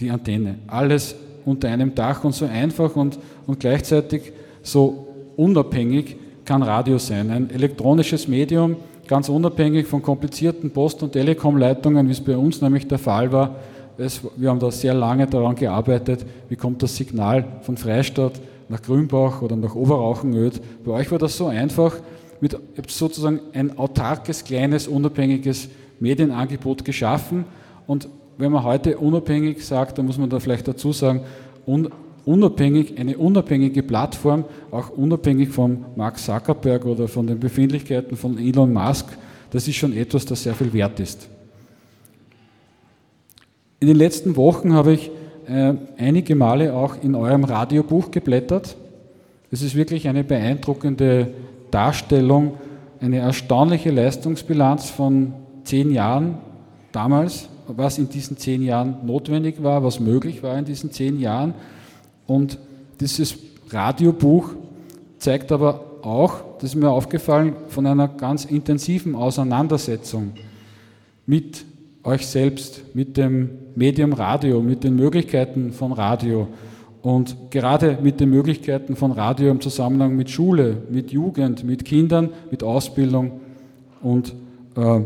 die 0.00 0.10
Antenne. 0.10 0.56
Alles 0.66 1.14
unter 1.44 1.68
einem 1.68 1.94
Dach 1.94 2.24
und 2.24 2.34
so 2.34 2.46
einfach 2.46 2.94
und, 2.96 3.18
und 3.46 3.60
gleichzeitig 3.60 4.32
so 4.62 5.08
unabhängig 5.36 6.16
kann 6.44 6.62
Radio 6.62 6.98
sein. 6.98 7.30
Ein 7.30 7.50
elektronisches 7.50 8.28
Medium, 8.28 8.76
ganz 9.06 9.28
unabhängig 9.28 9.86
von 9.86 10.02
komplizierten 10.02 10.70
Post- 10.70 11.02
und 11.02 11.12
Telekomleitungen, 11.12 12.06
wie 12.08 12.12
es 12.12 12.20
bei 12.20 12.36
uns 12.36 12.60
nämlich 12.60 12.86
der 12.86 12.98
Fall 12.98 13.32
war. 13.32 13.56
Es, 13.98 14.20
wir 14.36 14.48
haben 14.48 14.58
da 14.58 14.70
sehr 14.70 14.94
lange 14.94 15.26
daran 15.26 15.54
gearbeitet, 15.54 16.24
wie 16.48 16.56
kommt 16.56 16.82
das 16.82 16.96
Signal 16.96 17.44
von 17.62 17.76
Freistadt 17.76 18.40
nach 18.68 18.80
Grünbach 18.80 19.42
oder 19.42 19.54
nach 19.54 19.74
Oberrauchenöd. 19.74 20.60
Bei 20.84 20.92
euch 20.92 21.10
war 21.10 21.18
das 21.18 21.36
so 21.36 21.46
einfach, 21.46 21.94
mit 22.40 22.58
sozusagen 22.88 23.40
ein 23.52 23.78
autarkes, 23.78 24.42
kleines, 24.42 24.88
unabhängiges 24.88 25.68
Medienangebot 26.02 26.84
geschaffen. 26.84 27.44
Und 27.86 28.08
wenn 28.36 28.52
man 28.52 28.64
heute 28.64 28.98
unabhängig 28.98 29.64
sagt, 29.64 29.96
dann 29.96 30.06
muss 30.06 30.18
man 30.18 30.28
da 30.28 30.40
vielleicht 30.40 30.66
dazu 30.68 30.92
sagen, 30.92 31.20
unabhängig, 32.24 32.98
eine 32.98 33.16
unabhängige 33.16 33.82
Plattform, 33.82 34.44
auch 34.70 34.90
unabhängig 34.90 35.50
von 35.50 35.84
Mark 35.96 36.18
Zuckerberg 36.18 36.84
oder 36.84 37.08
von 37.08 37.26
den 37.26 37.38
Befindlichkeiten 37.38 38.16
von 38.16 38.36
Elon 38.38 38.72
Musk, 38.72 39.06
das 39.50 39.68
ist 39.68 39.76
schon 39.76 39.92
etwas, 39.92 40.24
das 40.24 40.42
sehr 40.42 40.54
viel 40.54 40.72
wert 40.72 40.98
ist. 40.98 41.28
In 43.80 43.88
den 43.88 43.96
letzten 43.96 44.36
Wochen 44.36 44.72
habe 44.72 44.94
ich 44.94 45.10
äh, 45.46 45.74
einige 45.98 46.34
Male 46.34 46.72
auch 46.72 46.96
in 47.02 47.14
eurem 47.14 47.44
Radiobuch 47.44 48.10
geblättert. 48.10 48.76
Es 49.50 49.60
ist 49.60 49.74
wirklich 49.74 50.08
eine 50.08 50.24
beeindruckende 50.24 51.28
Darstellung, 51.70 52.54
eine 53.00 53.18
erstaunliche 53.18 53.90
Leistungsbilanz 53.90 54.88
von 54.90 55.34
zehn 55.64 55.90
Jahren 55.90 56.38
damals, 56.92 57.48
was 57.68 57.98
in 57.98 58.08
diesen 58.08 58.36
zehn 58.36 58.62
Jahren 58.62 58.96
notwendig 59.04 59.62
war, 59.62 59.82
was 59.82 60.00
möglich 60.00 60.42
war 60.42 60.58
in 60.58 60.64
diesen 60.64 60.90
zehn 60.90 61.18
Jahren. 61.18 61.54
Und 62.26 62.58
dieses 63.00 63.36
Radiobuch 63.70 64.50
zeigt 65.18 65.52
aber 65.52 65.84
auch, 66.02 66.58
das 66.58 66.70
ist 66.70 66.76
mir 66.76 66.90
aufgefallen, 66.90 67.54
von 67.68 67.86
einer 67.86 68.08
ganz 68.08 68.44
intensiven 68.44 69.14
Auseinandersetzung 69.14 70.32
mit 71.26 71.64
euch 72.04 72.26
selbst, 72.26 72.94
mit 72.94 73.16
dem 73.16 73.50
Medium 73.74 74.12
Radio, 74.12 74.60
mit 74.60 74.84
den 74.84 74.96
Möglichkeiten 74.96 75.72
von 75.72 75.92
Radio 75.92 76.48
und 77.02 77.36
gerade 77.50 77.98
mit 78.02 78.20
den 78.20 78.30
Möglichkeiten 78.30 78.96
von 78.96 79.12
Radio 79.12 79.50
im 79.50 79.60
Zusammenhang 79.60 80.16
mit 80.16 80.30
Schule, 80.30 80.82
mit 80.90 81.12
Jugend, 81.12 81.64
mit 81.64 81.84
Kindern, 81.84 82.30
mit 82.50 82.62
Ausbildung 82.62 83.40
und 84.02 84.34
äh, 84.76 85.00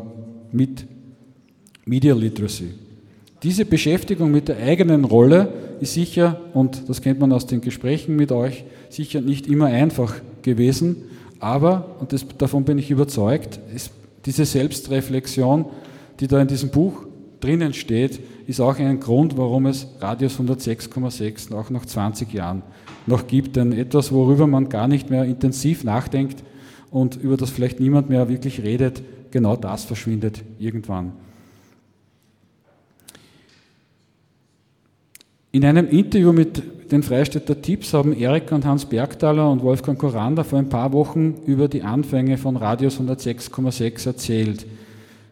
mit 0.57 0.87
Media 1.85 2.15
Literacy. 2.15 2.71
Diese 3.43 3.65
Beschäftigung 3.65 4.31
mit 4.31 4.49
der 4.49 4.57
eigenen 4.57 5.05
Rolle 5.05 5.53
ist 5.81 5.95
sicher, 5.95 6.41
und 6.55 6.89
das 6.89 7.03
kennt 7.03 7.21
man 7.21 7.33
aus 7.33 7.47
den 7.47 7.61
Gesprächen 7.61 8.17
mit 8.17 8.33
euch, 8.33 8.65
sicher 8.89 9.21
nicht 9.21 9.47
immer 9.47 9.67
einfach 9.67 10.15
gewesen, 10.43 10.97
aber, 11.39 11.97
und 12.01 12.13
das, 12.13 12.27
davon 12.39 12.65
bin 12.65 12.79
ich 12.79 12.91
überzeugt, 12.91 13.61
ist 13.75 13.93
diese 14.25 14.45
Selbstreflexion, 14.45 15.67
die 16.19 16.27
da 16.27 16.41
in 16.41 16.49
diesem 16.49 16.71
Buch 16.71 17.05
drinnen 17.41 17.75
steht, 17.75 18.21
ist 18.47 18.61
auch 18.61 18.79
ein 18.79 19.01
Grund, 19.01 19.37
warum 19.37 19.67
es 19.67 19.87
Radius 20.01 20.41
106,6 20.41 21.55
auch 21.55 21.71
nach 21.71 21.85
20 21.85 22.33
Jahren 22.33 22.63
noch 23.07 23.27
gibt. 23.27 23.57
Denn 23.57 23.73
etwas, 23.73 24.13
worüber 24.13 24.47
man 24.47 24.69
gar 24.69 24.89
nicht 24.89 25.11
mehr 25.11 25.25
intensiv 25.25 25.85
nachdenkt 25.85 26.43
und 26.91 27.17
über 27.17 27.37
das 27.37 27.51
vielleicht 27.51 27.81
niemand 27.81 28.09
mehr 28.09 28.29
wirklich 28.29 28.63
redet, 28.63 29.03
genau 29.37 29.55
das 29.55 29.85
verschwindet 29.85 30.43
irgendwann. 30.59 31.13
In 35.53 35.63
einem 35.63 35.87
Interview 35.89 36.33
mit 36.33 36.63
den 36.91 37.03
Freistädter 37.03 37.61
Tipps 37.61 37.93
haben 37.93 38.19
Erik 38.19 38.51
und 38.51 38.65
Hans 38.65 38.87
Bergtaler 38.87 39.51
und 39.51 39.63
Wolfgang 39.63 39.99
Koranda 39.99 40.43
vor 40.43 40.59
ein 40.59 40.71
paar 40.71 40.95
Wochen 40.95 41.35
über 41.45 41.69
die 41.69 41.83
Anfänge 41.83 42.39
von 42.39 42.57
Radius 42.57 42.99
106,6 42.99 44.07
erzählt. 44.07 44.67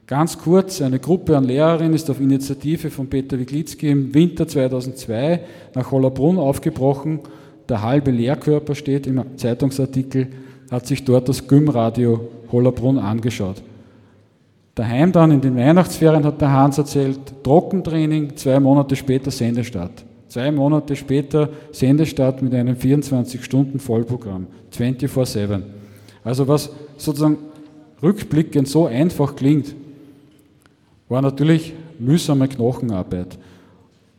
Ganz 0.06 0.37
kurz, 0.38 0.82
eine 0.82 0.99
Gruppe 0.99 1.34
an 1.34 1.44
Lehrerinnen 1.44 1.94
ist 1.94 2.11
auf 2.11 2.20
Initiative 2.20 2.90
von 2.90 3.06
Peter 3.06 3.38
Wiglitzki 3.38 3.88
im 3.88 4.12
Winter 4.12 4.46
2002 4.46 5.40
nach 5.75 5.90
Hollerbrunn 5.90 6.37
aufgebrochen. 6.37 7.20
Der 7.70 7.80
halbe 7.80 8.11
Lehrkörper 8.11 8.75
steht 8.75 9.06
im 9.06 9.38
Zeitungsartikel, 9.38 10.28
hat 10.70 10.87
sich 10.87 11.04
dort 11.04 11.30
das 11.30 11.49
Gym-Radio 11.49 12.28
Hollerbrunn 12.52 12.99
angeschaut. 12.99 13.62
Daheim 14.75 15.12
dann 15.12 15.31
in 15.31 15.40
den 15.40 15.57
Weihnachtsferien 15.57 16.25
hat 16.25 16.40
der 16.40 16.50
Hans 16.50 16.78
erzählt, 16.78 17.21
Trockentraining, 17.45 18.37
zwei 18.37 18.59
Monate 18.59 18.97
später 18.97 19.31
Sendestart. 19.31 20.04
Zwei 20.28 20.50
Monate 20.50 20.97
später 20.97 21.49
Sendestart 21.71 22.43
mit 22.43 22.54
einem 22.54 22.75
24-Stunden-Vollprogramm, 22.75 24.49
24-7. 24.76 25.62
Also 26.25 26.49
was 26.49 26.71
sozusagen 26.97 27.38
rückblickend 28.02 28.66
so 28.66 28.87
einfach 28.87 29.37
klingt, 29.37 29.76
war 31.09 31.23
natürlich 31.23 31.73
mühsame 32.00 32.49
Knochenarbeit. 32.49 33.38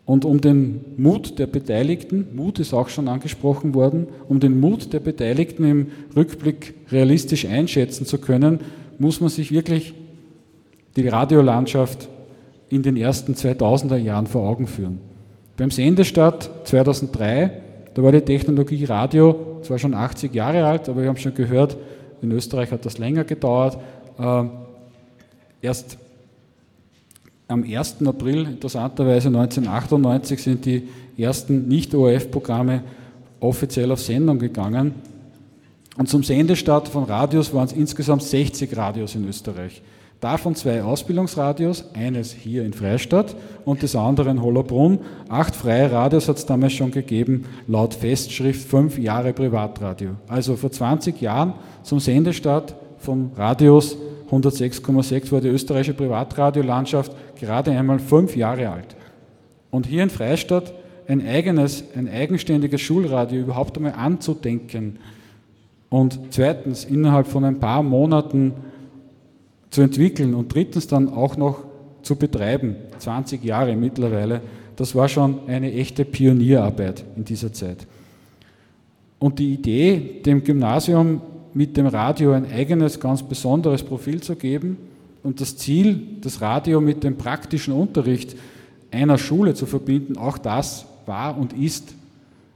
Und 0.05 0.23
um 0.23 0.39
den 0.39 0.85
Mut 0.95 1.37
der 1.39 1.47
Beteiligten, 1.47 2.27
Mut 2.33 2.59
ist 2.59 2.73
auch 2.73 2.87
schon 2.87 3.09
angesprochen 3.09 3.73
worden, 3.73 4.07
um 4.29 4.39
den 4.39 4.59
Mut 4.59 4.93
der 4.93 4.99
Beteiligten 4.99 5.65
im 5.65 5.87
Rückblick 6.15 6.75
realistisch 6.91 7.45
einschätzen 7.45 8.05
zu 8.05 8.19
können, 8.19 8.59
muss 8.99 9.19
man 9.19 9.29
sich 9.29 9.51
wirklich 9.51 9.93
die 10.95 11.07
Radiolandschaft 11.07 12.07
in 12.69 12.83
den 12.83 12.97
ersten 12.97 13.33
2000er 13.33 13.97
Jahren 13.97 14.27
vor 14.27 14.47
Augen 14.47 14.67
führen. 14.67 14.99
Beim 15.57 15.71
Sendestart 15.71 16.49
2003, 16.65 17.61
da 17.93 18.03
war 18.03 18.11
die 18.11 18.21
Technologie 18.21 18.85
Radio 18.85 19.59
zwar 19.61 19.79
schon 19.79 19.93
80 19.93 20.33
Jahre 20.33 20.65
alt, 20.65 20.89
aber 20.89 21.01
wir 21.01 21.09
haben 21.09 21.17
schon 21.17 21.33
gehört, 21.33 21.77
in 22.21 22.31
Österreich 22.31 22.71
hat 22.71 22.85
das 22.85 22.97
länger 22.97 23.23
gedauert. 23.23 23.77
Äh, 24.17 24.43
erst 25.61 25.97
am 27.47 27.63
1. 27.63 28.05
April, 28.05 28.47
interessanterweise 28.47 29.27
1998, 29.27 30.41
sind 30.41 30.65
die 30.65 30.87
ersten 31.17 31.67
Nicht-ORF-Programme 31.67 32.83
offiziell 33.39 33.91
auf 33.91 34.01
Sendung 34.01 34.39
gegangen. 34.39 34.95
Und 35.97 36.09
zum 36.09 36.23
Sendestart 36.23 36.89
von 36.89 37.05
Radios 37.05 37.53
waren 37.53 37.65
es 37.65 37.73
insgesamt 37.73 38.23
60 38.23 38.75
Radios 38.75 39.15
in 39.15 39.27
Österreich. 39.27 39.81
Davon 40.25 40.55
zwei 40.55 40.81
Ausbildungsradios, 40.81 41.85
eines 41.93 42.33
hier 42.33 42.65
in 42.65 42.73
Freistadt 42.73 43.35
und 43.63 43.83
das 43.83 43.95
andere 43.95 44.31
in 44.31 44.41
Hollerbrunn. 44.41 44.97
Acht 45.29 45.55
freie 45.55 45.91
Radios 45.91 46.27
hat 46.27 46.37
es 46.37 46.47
damals 46.47 46.73
schon 46.73 46.89
gegeben, 46.89 47.45
laut 47.67 47.93
Festschrift 47.93 48.67
fünf 48.67 48.97
Jahre 48.97 49.33
Privatradio. 49.33 50.15
Also 50.27 50.55
vor 50.55 50.71
20 50.71 51.21
Jahren 51.21 51.53
zum 51.83 51.99
Sendestart 51.99 52.73
von 52.97 53.33
Radios 53.37 53.97
106,6 54.31 55.31
war 55.31 55.41
die 55.41 55.49
österreichische 55.49 55.93
Privatradiolandschaft 55.93 57.11
gerade 57.39 57.69
einmal 57.69 57.99
fünf 57.99 58.35
Jahre 58.35 58.67
alt. 58.67 58.95
Und 59.69 59.85
hier 59.85 60.01
in 60.01 60.09
Freistadt 60.09 60.73
ein 61.07 61.23
eigenes, 61.23 61.83
ein 61.95 62.09
eigenständiges 62.09 62.81
Schulradio 62.81 63.41
überhaupt 63.41 63.77
einmal 63.77 63.93
anzudenken 63.93 64.97
und 65.91 66.19
zweitens 66.31 66.83
innerhalb 66.83 67.27
von 67.27 67.43
ein 67.43 67.59
paar 67.59 67.83
Monaten 67.83 68.53
zu 69.75 69.81
entwickeln 69.81 70.33
und 70.33 70.53
drittens 70.53 70.87
dann 70.87 71.09
auch 71.09 71.35
noch 71.35 71.59
zu 72.01 72.15
betreiben, 72.15 72.77
20 72.97 73.43
Jahre 73.43 73.75
mittlerweile, 73.75 74.39
das 74.77 74.95
war 74.95 75.09
schon 75.09 75.39
eine 75.47 75.73
echte 75.73 76.05
Pionierarbeit 76.05 77.03
in 77.17 77.25
dieser 77.25 77.51
Zeit. 77.51 77.85
Und 79.19 79.37
die 79.37 79.53
Idee, 79.53 80.21
dem 80.25 80.45
Gymnasium 80.45 81.19
mit 81.53 81.75
dem 81.75 81.87
Radio 81.87 82.31
ein 82.31 82.49
eigenes, 82.49 83.01
ganz 83.01 83.21
besonderes 83.21 83.83
Profil 83.83 84.21
zu 84.21 84.37
geben 84.37 84.77
und 85.23 85.41
das 85.41 85.57
Ziel, 85.57 86.01
das 86.21 86.39
Radio 86.39 86.79
mit 86.79 87.03
dem 87.03 87.17
praktischen 87.17 87.73
Unterricht 87.73 88.37
einer 88.91 89.17
Schule 89.17 89.55
zu 89.55 89.65
verbinden, 89.65 90.15
auch 90.15 90.37
das 90.37 90.85
war 91.05 91.37
und 91.37 91.51
ist 91.51 91.95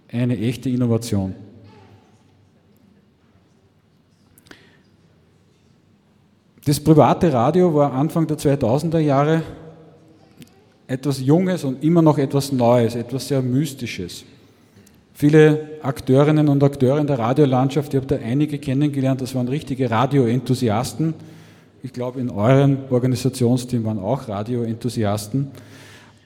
eine 0.09 0.37
echte 0.37 0.69
Innovation. 0.69 1.35
Das 6.69 6.79
private 6.79 7.33
Radio 7.33 7.73
war 7.73 7.93
Anfang 7.93 8.27
der 8.27 8.37
2000er 8.37 8.99
Jahre 8.99 9.41
etwas 10.85 11.19
Junges 11.19 11.63
und 11.63 11.83
immer 11.83 12.03
noch 12.03 12.19
etwas 12.19 12.51
Neues, 12.51 12.93
etwas 12.93 13.27
sehr 13.27 13.41
Mystisches. 13.41 14.23
Viele 15.15 15.79
Akteurinnen 15.81 16.47
und 16.47 16.63
Akteure 16.63 16.99
in 16.99 17.07
der 17.07 17.17
Radiolandschaft, 17.17 17.91
ich 17.95 17.97
habe 17.99 18.05
da 18.05 18.23
einige 18.23 18.59
kennengelernt, 18.59 19.19
das 19.19 19.33
waren 19.33 19.47
richtige 19.47 19.89
Radioenthusiasten. 19.89 21.15
Ich 21.81 21.91
glaube, 21.91 22.19
in 22.19 22.29
eurem 22.29 22.77
Organisationsteam 22.91 23.83
waren 23.85 23.97
auch 23.97 24.27
Radioenthusiasten. 24.27 25.47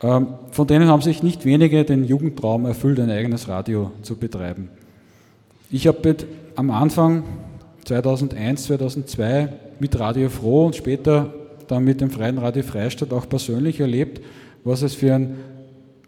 Ähm, 0.01 0.27
von 0.51 0.67
denen 0.67 0.89
haben 0.89 1.01
sich 1.01 1.23
nicht 1.23 1.45
wenige 1.45 1.85
den 1.85 2.03
Jugendtraum 2.03 2.65
erfüllt, 2.65 2.99
ein 2.99 3.11
eigenes 3.11 3.47
Radio 3.47 3.91
zu 4.01 4.17
betreiben. 4.17 4.67
Ich 5.71 5.87
habe 5.87 6.17
am 6.57 6.69
Anfang 6.69 7.23
2001, 7.85 8.65
2002 8.65 9.47
mit 9.79 9.99
Radio 9.99 10.29
Froh 10.29 10.65
und 10.67 10.75
später 10.75 11.33
dann 11.67 11.83
mit 11.83 12.01
dem 12.01 12.09
Freien 12.09 12.37
Radio 12.37 12.63
Freistadt 12.63 13.13
auch 13.13 13.27
persönlich 13.27 13.79
erlebt, 13.79 14.21
was 14.63 14.81
es 14.81 14.93
für 14.93 15.13
ein 15.13 15.35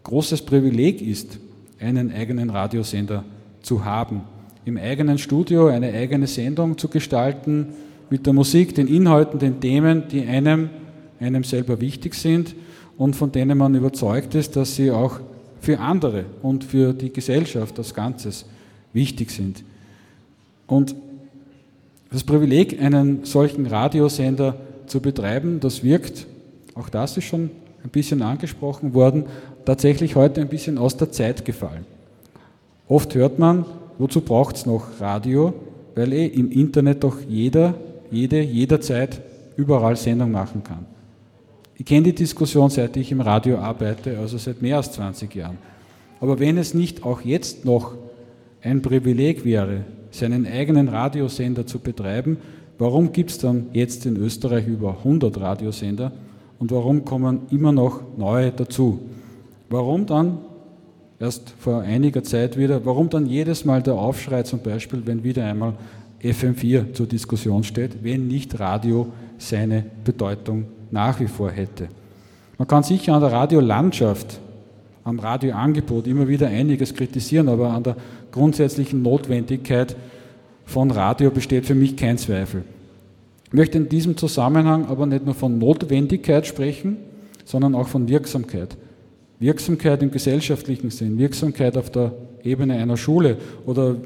großes 0.02 0.42
Privileg 0.42 1.02
ist, 1.02 1.38
einen 1.80 2.12
eigenen 2.12 2.50
Radiosender 2.50 3.24
zu 3.62 3.84
haben. 3.84 4.22
Im 4.64 4.76
eigenen 4.76 5.18
Studio 5.18 5.66
eine 5.66 5.92
eigene 5.92 6.26
Sendung 6.26 6.78
zu 6.78 6.88
gestalten, 6.88 7.68
mit 8.10 8.26
der 8.26 8.32
Musik, 8.32 8.74
den 8.74 8.86
Inhalten, 8.86 9.38
den 9.38 9.60
Themen, 9.60 10.04
die 10.10 10.24
einem, 10.24 10.70
einem 11.18 11.44
selber 11.44 11.80
wichtig 11.80 12.14
sind 12.14 12.54
und 12.96 13.16
von 13.16 13.32
denen 13.32 13.58
man 13.58 13.74
überzeugt 13.74 14.34
ist, 14.34 14.56
dass 14.56 14.76
sie 14.76 14.90
auch 14.90 15.20
für 15.60 15.80
andere 15.80 16.24
und 16.42 16.64
für 16.64 16.92
die 16.92 17.12
Gesellschaft 17.12 17.78
als 17.78 17.94
Ganzes 17.94 18.46
wichtig 18.92 19.30
sind. 19.30 19.64
Und 20.66 20.94
das 22.16 22.24
Privileg, 22.24 22.80
einen 22.80 23.26
solchen 23.26 23.66
Radiosender 23.66 24.56
zu 24.86 25.00
betreiben, 25.02 25.60
das 25.60 25.84
wirkt, 25.84 26.26
auch 26.74 26.88
das 26.88 27.14
ist 27.18 27.24
schon 27.24 27.50
ein 27.84 27.90
bisschen 27.90 28.22
angesprochen 28.22 28.94
worden, 28.94 29.24
tatsächlich 29.66 30.16
heute 30.16 30.40
ein 30.40 30.48
bisschen 30.48 30.78
aus 30.78 30.96
der 30.96 31.12
Zeit 31.12 31.44
gefallen. 31.44 31.84
Oft 32.88 33.14
hört 33.14 33.38
man, 33.38 33.66
wozu 33.98 34.22
braucht 34.22 34.56
es 34.56 34.64
noch 34.64 34.98
Radio? 34.98 35.52
Weil 35.94 36.14
eh 36.14 36.24
im 36.24 36.50
Internet 36.50 37.04
doch 37.04 37.18
jeder, 37.28 37.74
jede, 38.10 38.40
jederzeit 38.40 39.20
überall 39.58 39.96
Sendung 39.96 40.30
machen 40.30 40.62
kann. 40.64 40.86
Ich 41.74 41.84
kenne 41.84 42.04
die 42.04 42.14
Diskussion, 42.14 42.70
seit 42.70 42.96
ich 42.96 43.12
im 43.12 43.20
Radio 43.20 43.58
arbeite, 43.58 44.18
also 44.18 44.38
seit 44.38 44.62
mehr 44.62 44.78
als 44.78 44.90
20 44.92 45.34
Jahren. 45.34 45.58
Aber 46.22 46.40
wenn 46.40 46.56
es 46.56 46.72
nicht 46.72 47.04
auch 47.04 47.20
jetzt 47.20 47.66
noch 47.66 47.92
ein 48.62 48.80
Privileg 48.80 49.44
wäre, 49.44 49.84
seinen 50.16 50.46
eigenen 50.46 50.88
Radiosender 50.88 51.66
zu 51.66 51.78
betreiben, 51.78 52.38
warum 52.78 53.12
gibt 53.12 53.30
es 53.30 53.38
dann 53.38 53.66
jetzt 53.72 54.06
in 54.06 54.16
Österreich 54.16 54.66
über 54.66 54.98
100 54.98 55.40
Radiosender 55.40 56.12
und 56.58 56.70
warum 56.70 57.04
kommen 57.04 57.42
immer 57.50 57.72
noch 57.72 58.00
neue 58.16 58.50
dazu? 58.50 59.00
Warum 59.68 60.06
dann, 60.06 60.38
erst 61.18 61.54
vor 61.58 61.82
einiger 61.82 62.22
Zeit 62.22 62.56
wieder, 62.56 62.84
warum 62.84 63.08
dann 63.08 63.26
jedes 63.26 63.64
Mal 63.64 63.82
der 63.82 63.94
Aufschrei 63.94 64.42
zum 64.42 64.60
Beispiel, 64.60 65.02
wenn 65.04 65.24
wieder 65.24 65.44
einmal 65.44 65.74
FM4 66.22 66.92
zur 66.92 67.06
Diskussion 67.06 67.62
steht, 67.64 68.02
wenn 68.02 68.26
nicht 68.28 68.58
Radio 68.58 69.08
seine 69.38 69.84
Bedeutung 70.04 70.64
nach 70.90 71.20
wie 71.20 71.26
vor 71.26 71.50
hätte? 71.50 71.88
Man 72.58 72.68
kann 72.68 72.82
sicher 72.82 73.14
an 73.14 73.20
der 73.20 73.32
Radiolandschaft, 73.32 74.40
am 75.04 75.18
Radioangebot 75.18 76.06
immer 76.06 76.26
wieder 76.26 76.48
einiges 76.48 76.94
kritisieren, 76.94 77.48
aber 77.48 77.70
an 77.70 77.82
der 77.82 77.96
grundsätzlichen 78.32 79.02
Notwendigkeit 79.02 79.96
von 80.64 80.90
Radio 80.90 81.30
besteht 81.30 81.66
für 81.66 81.74
mich 81.74 81.96
kein 81.96 82.18
Zweifel. 82.18 82.64
Ich 83.46 83.52
möchte 83.52 83.78
in 83.78 83.88
diesem 83.88 84.16
Zusammenhang 84.16 84.86
aber 84.86 85.06
nicht 85.06 85.24
nur 85.24 85.34
von 85.34 85.58
Notwendigkeit 85.58 86.46
sprechen, 86.46 86.96
sondern 87.44 87.74
auch 87.74 87.88
von 87.88 88.08
Wirksamkeit. 88.08 88.76
Wirksamkeit 89.38 90.02
im 90.02 90.10
gesellschaftlichen 90.10 90.90
Sinn, 90.90 91.18
Wirksamkeit 91.18 91.76
auf 91.76 91.90
der 91.90 92.12
Ebene 92.42 92.74
einer 92.74 92.96
Schule 92.96 93.36
oder 93.64 93.96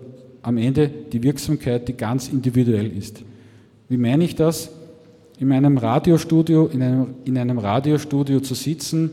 am 0.42 0.58
Ende 0.58 0.88
die 0.88 1.22
Wirksamkeit, 1.22 1.88
die 1.88 1.96
ganz 1.96 2.28
individuell 2.28 2.90
ist. 2.96 3.22
Wie 3.88 3.96
meine 3.96 4.24
ich 4.24 4.34
das? 4.34 4.70
In 5.38 5.52
einem 5.52 5.78
Radiostudio, 5.78 6.66
in 6.66 6.82
einem, 6.82 7.06
in 7.24 7.38
einem 7.38 7.58
Radiostudio 7.58 8.40
zu 8.40 8.54
sitzen 8.54 9.10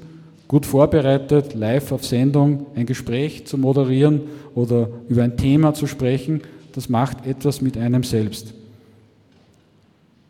gut 0.48 0.66
vorbereitet, 0.66 1.54
live 1.54 1.92
auf 1.92 2.06
Sendung 2.06 2.68
ein 2.76 2.86
Gespräch 2.86 3.46
zu 3.46 3.58
moderieren 3.58 4.22
oder 4.56 4.90
über 5.10 5.24
ein 5.24 5.38
Thema 5.38 5.74
zu 5.74 5.88
sprechen, 5.88 6.42
das 6.74 6.90
macht 6.90 7.26
etwas 7.26 7.62
mit 7.62 7.78
einem 7.78 8.04
selbst. 8.04 8.54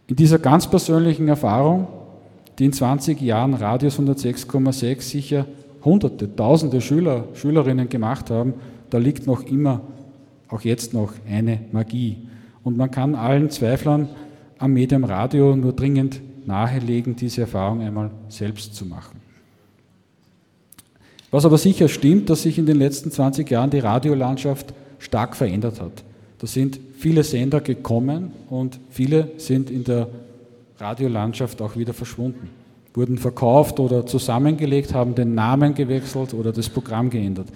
In 0.08 0.16
dieser 0.16 0.40
ganz 0.40 0.70
persönlichen 0.70 1.28
Erfahrung, 1.28 1.88
die 2.58 2.66
in 2.66 2.74
20 2.74 3.22
Jahren 3.22 3.54
Radius 3.54 4.00
106,6 4.00 5.02
sicher 5.02 5.46
hunderte, 5.84 6.34
tausende 6.36 6.82
Schüler, 6.82 7.26
Schülerinnen 7.34 7.90
gemacht 7.90 8.30
haben, 8.30 8.54
da 8.90 8.98
liegt 8.98 9.28
noch 9.28 9.44
immer, 9.44 9.82
auch 10.50 10.62
jetzt 10.62 10.94
noch, 10.94 11.14
eine 11.30 11.60
Magie. 11.72 12.18
Und 12.64 12.78
man 12.78 12.90
kann 12.90 13.16
allen 13.16 13.50
Zweiflern 13.50 14.10
am 14.58 14.74
Medium 14.74 15.04
Radio 15.04 15.56
nur 15.56 15.74
dringend 15.74 16.22
nahelegen, 16.46 17.16
diese 17.16 17.42
Erfahrung 17.42 17.82
einmal 17.82 18.12
selbst 18.30 18.74
zu 18.76 18.86
machen. 18.86 19.17
Was 21.32 21.46
aber 21.46 21.58
sicher 21.58 21.90
stimmt, 21.90 22.30
dass 22.30 22.44
sich 22.44 22.58
in 22.58 22.66
den 22.66 22.78
letzten 22.78 23.12
20 23.12 23.50
Jahren 23.50 23.70
die 23.70 23.80
Radiolandschaft 23.80 24.74
stark 25.00 25.36
verändert 25.36 25.82
hat. 25.82 26.04
Da 26.40 26.48
sind 26.48 26.80
viele 26.98 27.24
Sender 27.24 27.62
gekommen 27.62 28.32
und 28.50 28.80
viele 28.90 29.32
sind 29.38 29.70
in 29.70 29.84
der 29.84 30.08
Radiolandschaft 30.80 31.62
auch 31.62 31.76
wieder 31.76 31.94
verschwunden. 31.94 32.50
Wurden 32.94 33.18
verkauft 33.18 33.80
oder 33.80 34.06
zusammengelegt, 34.06 34.94
haben 34.94 35.16
den 35.16 35.36
Namen 35.36 35.76
gewechselt 35.76 36.34
oder 36.34 36.52
das 36.52 36.70
Programm 36.70 37.10
geändert. 37.10 37.48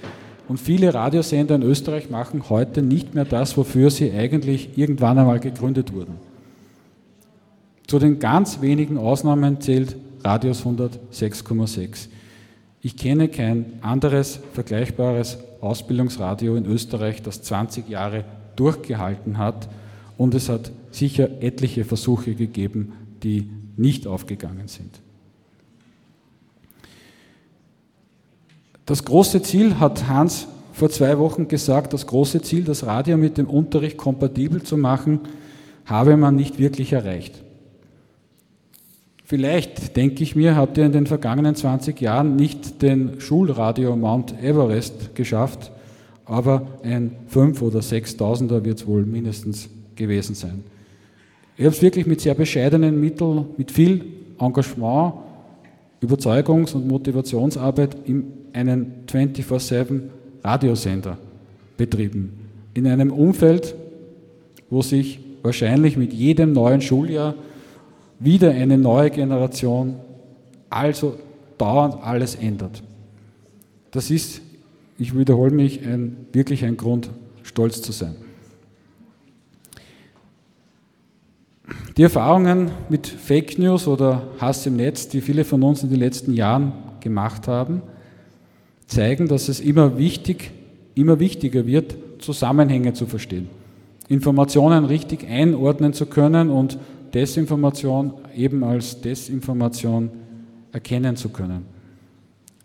Und 0.48 0.60
viele 0.60 0.94
Radiosender 0.94 1.56
in 1.56 1.64
Österreich 1.64 2.10
machen 2.10 2.50
heute 2.50 2.82
nicht 2.82 3.16
mehr 3.16 3.26
das, 3.26 3.58
wofür 3.58 3.90
sie 3.90 4.12
eigentlich 4.12 4.78
irgendwann 4.78 5.18
einmal 5.18 5.40
gegründet 5.40 5.94
wurden. 5.94 6.16
Zu 7.88 8.00
den 8.00 8.20
ganz 8.20 8.62
wenigen 8.62 8.98
Ausnahmen 8.98 9.62
zählt 9.62 9.96
Radios 10.24 10.64
106,6. 10.64 12.08
Ich 12.82 12.98
kenne 12.98 13.28
kein 13.28 13.80
anderes 13.82 14.40
vergleichbares 14.54 15.38
Ausbildungsradio 15.62 16.56
in 16.56 16.66
Österreich, 16.66 17.22
das 17.22 17.44
20 17.44 17.88
Jahre 17.88 18.26
durchgehalten 18.56 19.38
hat 19.38 19.70
und 20.18 20.34
es 20.34 20.50
hat 20.50 20.72
sicher 20.90 21.30
etliche 21.42 21.86
Versuche 21.86 22.34
gegeben, 22.34 22.94
die 23.22 23.50
nicht 23.78 24.08
aufgegangen 24.08 24.68
sind. 24.68 25.00
Das 28.86 29.06
große 29.06 29.44
Ziel 29.44 29.80
hat 29.80 30.08
Hans 30.08 30.48
vor 30.74 30.90
zwei 30.90 31.18
Wochen 31.20 31.48
gesagt, 31.48 31.94
das 31.94 32.08
große 32.08 32.42
Ziel, 32.42 32.64
das 32.64 32.86
Radio 32.86 33.16
mit 33.16 33.38
dem 33.38 33.48
Unterricht 33.48 33.98
kompatibel 33.98 34.64
zu 34.64 34.76
machen, 34.76 35.20
habe 35.86 36.18
man 36.18 36.36
nicht 36.36 36.58
wirklich 36.58 36.94
erreicht. 36.94 37.44
Vielleicht, 39.32 39.96
denke 39.96 40.24
ich 40.24 40.36
mir, 40.36 40.58
habt 40.58 40.78
ihr 40.78 40.86
in 40.86 40.92
den 40.92 41.08
vergangenen 41.08 41.56
20 41.56 42.02
Jahren 42.02 42.36
nicht 42.36 42.82
den 42.82 43.22
Schulradio 43.22 43.96
Mount 43.96 44.36
Everest 44.44 45.16
geschafft, 45.16 45.72
aber 46.26 46.68
ein 46.84 47.12
5- 47.34 47.62
oder 47.62 47.80
6.000er 47.80 48.66
wird 48.66 48.80
es 48.80 48.88
wohl 48.88 49.06
mindestens 49.06 49.70
gewesen 49.96 50.36
sein. 50.36 50.66
Ich 51.56 51.64
habe 51.64 51.74
es 51.74 51.82
wirklich 51.82 52.08
mit 52.08 52.20
sehr 52.20 52.34
bescheidenen 52.34 53.00
Mitteln, 53.00 53.46
mit 53.56 53.72
viel 53.72 54.04
Engagement, 54.38 55.14
Überzeugungs- 56.04 56.76
und 56.76 56.90
Motivationsarbeit 56.90 57.96
in 58.04 58.26
einen 58.52 59.06
24-7 59.10 60.02
Radiosender 60.44 61.18
betrieben. 61.78 62.34
In 62.74 62.86
einem 62.86 63.14
Umfeld, 63.14 63.76
wo 64.70 64.82
sich 64.82 65.22
wahrscheinlich 65.42 65.96
mit 65.96 66.12
jedem 66.12 66.52
neuen 66.52 66.82
Schuljahr 66.82 67.36
wieder 68.22 68.52
eine 68.52 68.78
neue 68.78 69.10
Generation, 69.10 69.96
also 70.70 71.18
dauernd 71.58 72.02
alles 72.04 72.36
ändert. 72.36 72.82
Das 73.92 74.10
ist, 74.10 74.42
ich 74.98 75.18
wiederhole 75.18 75.52
mich, 75.52 75.86
ein, 75.86 76.16
wirklich 76.32 76.64
ein 76.64 76.78
Grund, 76.78 77.10
stolz 77.44 77.82
zu 77.82 77.92
sein. 77.92 78.16
Die 81.98 82.04
Erfahrungen 82.04 82.72
mit 82.90 83.08
Fake 83.08 83.58
News 83.60 83.88
oder 83.88 84.24
Hass 84.40 84.66
im 84.66 84.78
Netz, 84.78 85.10
die 85.10 85.22
viele 85.22 85.44
von 85.44 85.62
uns 85.64 85.84
in 85.84 85.90
den 85.90 86.00
letzten 86.00 86.34
Jahren 86.34 86.74
gemacht 87.00 87.48
haben, 87.48 87.82
zeigen, 88.88 89.28
dass 89.28 89.50
es 89.50 89.60
immer, 89.60 89.98
wichtig, 89.98 90.52
immer 90.96 91.20
wichtiger 91.20 91.66
wird, 91.66 91.96
Zusammenhänge 92.20 92.94
zu 92.94 93.08
verstehen, 93.08 93.50
Informationen 94.08 94.86
richtig 94.86 95.28
einordnen 95.28 95.94
zu 95.94 96.06
können 96.06 96.50
und 96.50 96.78
Desinformation 97.14 98.14
eben 98.36 98.64
als 98.64 99.02
Desinformation 99.02 100.10
erkennen 100.72 101.16
zu 101.16 101.30
können. 101.30 101.66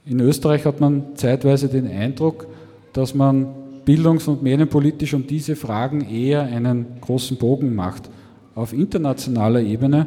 In 0.05 0.21
Österreich 0.21 0.65
hat 0.65 0.81
man 0.81 1.17
zeitweise 1.17 1.69
den 1.69 1.89
Eindruck, 1.89 2.47
dass 2.93 3.15
man 3.15 3.49
bildungs- 3.85 4.29
und 4.29 4.43
medienpolitisch 4.43 5.15
um 5.15 5.27
diese 5.27 5.57
Fragen 5.57 6.03
eher 6.09 6.43
einen 6.43 7.01
großen 7.01 7.37
Bogen 7.37 7.75
macht. 7.75 8.09
Auf 8.55 8.73
internationaler 8.73 9.61
Ebene, 9.61 10.07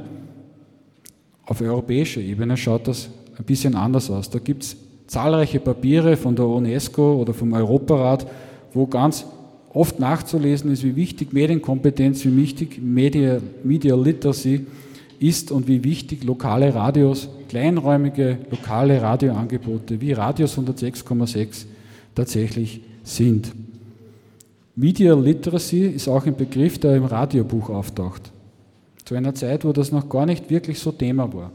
auf 1.45 1.61
europäischer 1.61 2.21
Ebene 2.21 2.57
schaut 2.57 2.87
das 2.87 3.09
ein 3.37 3.43
bisschen 3.45 3.75
anders 3.75 4.09
aus. 4.09 4.29
Da 4.29 4.39
gibt 4.39 4.63
es 4.63 4.77
zahlreiche 5.07 5.59
Papiere 5.59 6.15
von 6.17 6.35
der 6.35 6.45
UNESCO 6.45 7.15
oder 7.15 7.33
vom 7.33 7.53
Europarat, 7.53 8.27
wo 8.73 8.85
ganz 8.85 9.25
oft 9.73 9.99
nachzulesen 9.99 10.71
ist, 10.71 10.83
wie 10.83 10.95
wichtig 10.95 11.33
Medienkompetenz, 11.33 12.25
wie 12.25 12.35
wichtig 12.35 12.81
Media, 12.81 13.39
Media 13.63 13.95
Literacy 13.95 14.65
ist 15.19 15.51
und 15.51 15.67
wie 15.67 15.83
wichtig 15.83 16.23
lokale 16.23 16.73
Radios, 16.73 17.29
kleinräumige 17.49 18.37
lokale 18.49 19.01
Radioangebote 19.01 19.99
wie 20.01 20.13
Radios 20.13 20.57
106,6 20.57 21.65
tatsächlich 22.15 22.81
sind. 23.03 23.51
Media 24.75 25.13
Literacy 25.13 25.87
ist 25.87 26.07
auch 26.07 26.25
ein 26.25 26.35
Begriff, 26.35 26.79
der 26.79 26.95
im 26.95 27.05
Radiobuch 27.05 27.69
auftaucht. 27.69 28.31
Zu 29.03 29.15
einer 29.15 29.35
Zeit, 29.35 29.65
wo 29.65 29.73
das 29.73 29.91
noch 29.91 30.07
gar 30.07 30.25
nicht 30.25 30.49
wirklich 30.49 30.79
so 30.79 30.91
Thema 30.91 31.31
war. 31.33 31.51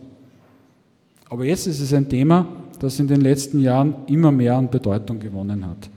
Aber 1.30 1.44
jetzt 1.44 1.66
ist 1.66 1.80
es 1.80 1.94
ein 1.94 2.08
Thema, 2.08 2.46
das 2.80 3.00
in 3.00 3.08
den 3.08 3.22
letzten 3.22 3.60
Jahren 3.60 3.94
immer 4.08 4.30
mehr 4.30 4.56
an 4.56 4.70
Bedeutung 4.70 5.20
gewonnen 5.20 5.66
hat. 5.66 5.88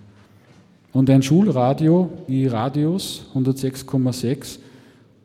Und 0.98 1.12
ein 1.12 1.22
Schulradio 1.22 2.10
wie 2.26 2.48
Radius 2.48 3.22
106,6 3.36 4.58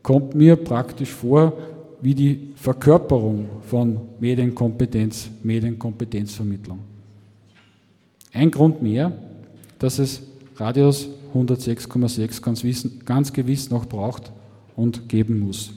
kommt 0.03 0.35
mir 0.35 0.55
praktisch 0.55 1.09
vor 1.09 1.55
wie 2.03 2.15
die 2.15 2.53
Verkörperung 2.57 3.47
von 3.71 3.99
Medienkompetenz, 4.21 5.31
Medienkompetenzvermittlung. 5.43 6.81
Ein 8.35 8.51
Grund 8.51 8.83
mehr, 8.83 9.13
dass 9.79 9.99
es 9.99 10.21
Radius 10.57 11.09
106,6 11.35 12.43
ganz, 12.43 12.87
ganz 13.07 13.33
gewiss 13.33 13.71
noch 13.71 13.87
braucht 13.87 14.31
und 14.77 15.09
geben 15.09 15.41
muss. 15.41 15.73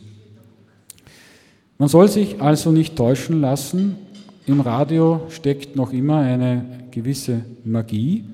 Man 1.77 1.87
soll 1.87 2.09
sich 2.09 2.41
also 2.41 2.69
nicht 2.73 2.97
täuschen 2.97 3.39
lassen, 3.39 3.95
im 4.45 4.59
Radio 4.59 5.21
steckt 5.29 5.77
noch 5.77 5.93
immer 5.93 6.17
eine 6.17 6.65
gewisse 6.91 7.45
Magie, 7.63 8.25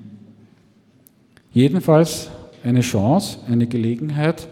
jedenfalls 1.52 2.30
eine 2.64 2.80
Chance, 2.80 3.38
eine 3.48 3.66
Gelegenheit, 3.66 4.48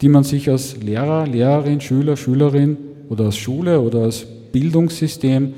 die 0.00 0.08
man 0.08 0.24
sich 0.24 0.48
als 0.48 0.76
Lehrer, 0.76 1.26
Lehrerin, 1.26 1.80
Schüler, 1.80 2.16
Schülerin 2.16 2.76
oder 3.08 3.26
als 3.26 3.36
Schule 3.36 3.80
oder 3.80 4.02
als 4.02 4.26
Bildungssystem 4.52 5.54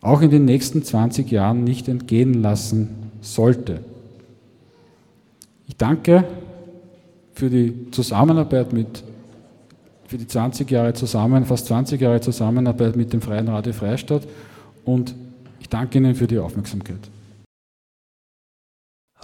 auch 0.00 0.20
in 0.20 0.30
den 0.30 0.44
nächsten 0.44 0.82
20 0.82 1.30
Jahren 1.30 1.64
nicht 1.64 1.88
entgehen 1.88 2.42
lassen 2.42 3.10
sollte. 3.20 3.80
Ich 5.68 5.76
danke 5.76 6.24
für 7.34 7.48
die 7.48 7.90
Zusammenarbeit 7.92 8.72
mit 8.72 9.04
für 10.06 10.18
die 10.18 10.26
20 10.26 10.70
Jahre 10.70 10.92
zusammen, 10.92 11.46
fast 11.46 11.68
20 11.68 11.98
Jahre 11.98 12.20
Zusammenarbeit 12.20 12.96
mit 12.96 13.14
dem 13.14 13.22
Freien 13.22 13.48
Radio 13.48 13.72
Freistadt 13.72 14.28
und 14.84 15.14
ich 15.58 15.70
danke 15.70 15.96
Ihnen 15.96 16.14
für 16.14 16.26
die 16.26 16.38
Aufmerksamkeit. 16.38 17.11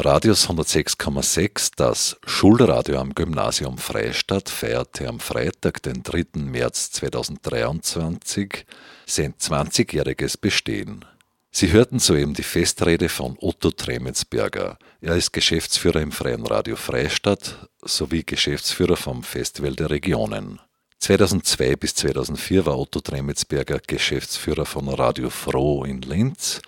Radius 0.01 0.49
106,6, 0.49 1.73
das 1.75 2.17
Schulradio 2.25 3.01
am 3.01 3.17
Gymnasium 3.17 3.79
Freistadt, 3.79 4.49
feierte 4.49 5.09
am 5.09 5.19
Freitag, 5.19 5.83
den 5.83 6.05
3. 6.05 6.27
März 6.35 6.93
2023, 6.93 8.65
sein 9.07 9.35
20-jähriges 9.35 10.39
Bestehen. 10.41 11.05
Sie 11.51 11.73
hörten 11.73 11.99
soeben 11.99 12.33
die 12.33 12.45
Festrede 12.45 13.09
von 13.09 13.37
Otto 13.41 13.73
Tremensberger. 13.73 14.79
Er 15.01 15.17
ist 15.17 15.33
Geschäftsführer 15.33 16.01
im 16.01 16.13
Freien 16.13 16.47
Radio 16.47 16.77
Freistadt 16.77 17.69
sowie 17.83 18.23
Geschäftsführer 18.23 18.97
vom 18.97 19.25
Festival 19.25 19.75
der 19.75 19.91
Regionen. 19.91 20.61
2002 21.01 21.75
bis 21.75 21.97
2004 21.97 22.67
war 22.67 22.79
Otto 22.79 23.01
Tremetsberger 23.01 23.81
Geschäftsführer 23.85 24.65
von 24.65 24.89
Radio 24.91 25.29
Froh 25.29 25.83
in 25.83 26.03
Linz. 26.03 26.61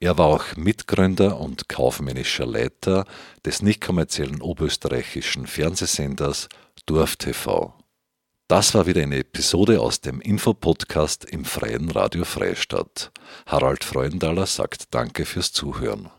Er 0.00 0.18
war 0.18 0.26
auch 0.26 0.56
Mitgründer 0.56 1.40
und 1.40 1.68
kaufmännischer 1.68 2.46
Leiter 2.46 3.04
des 3.44 3.62
nicht 3.62 3.80
kommerziellen 3.80 4.42
oberösterreichischen 4.42 5.46
Fernsehsenders 5.46 6.48
Dorf 6.86 7.16
TV. 7.16 7.74
Das 8.48 8.74
war 8.74 8.86
wieder 8.86 9.02
eine 9.02 9.18
Episode 9.18 9.80
aus 9.80 10.00
dem 10.00 10.20
Infopodcast 10.20 11.24
im 11.24 11.44
Freien 11.44 11.90
Radio 11.90 12.24
Freistadt. 12.24 13.10
Harald 13.46 13.84
Freundhaler 13.84 14.46
sagt 14.46 14.94
Danke 14.94 15.24
fürs 15.24 15.52
Zuhören. 15.52 16.10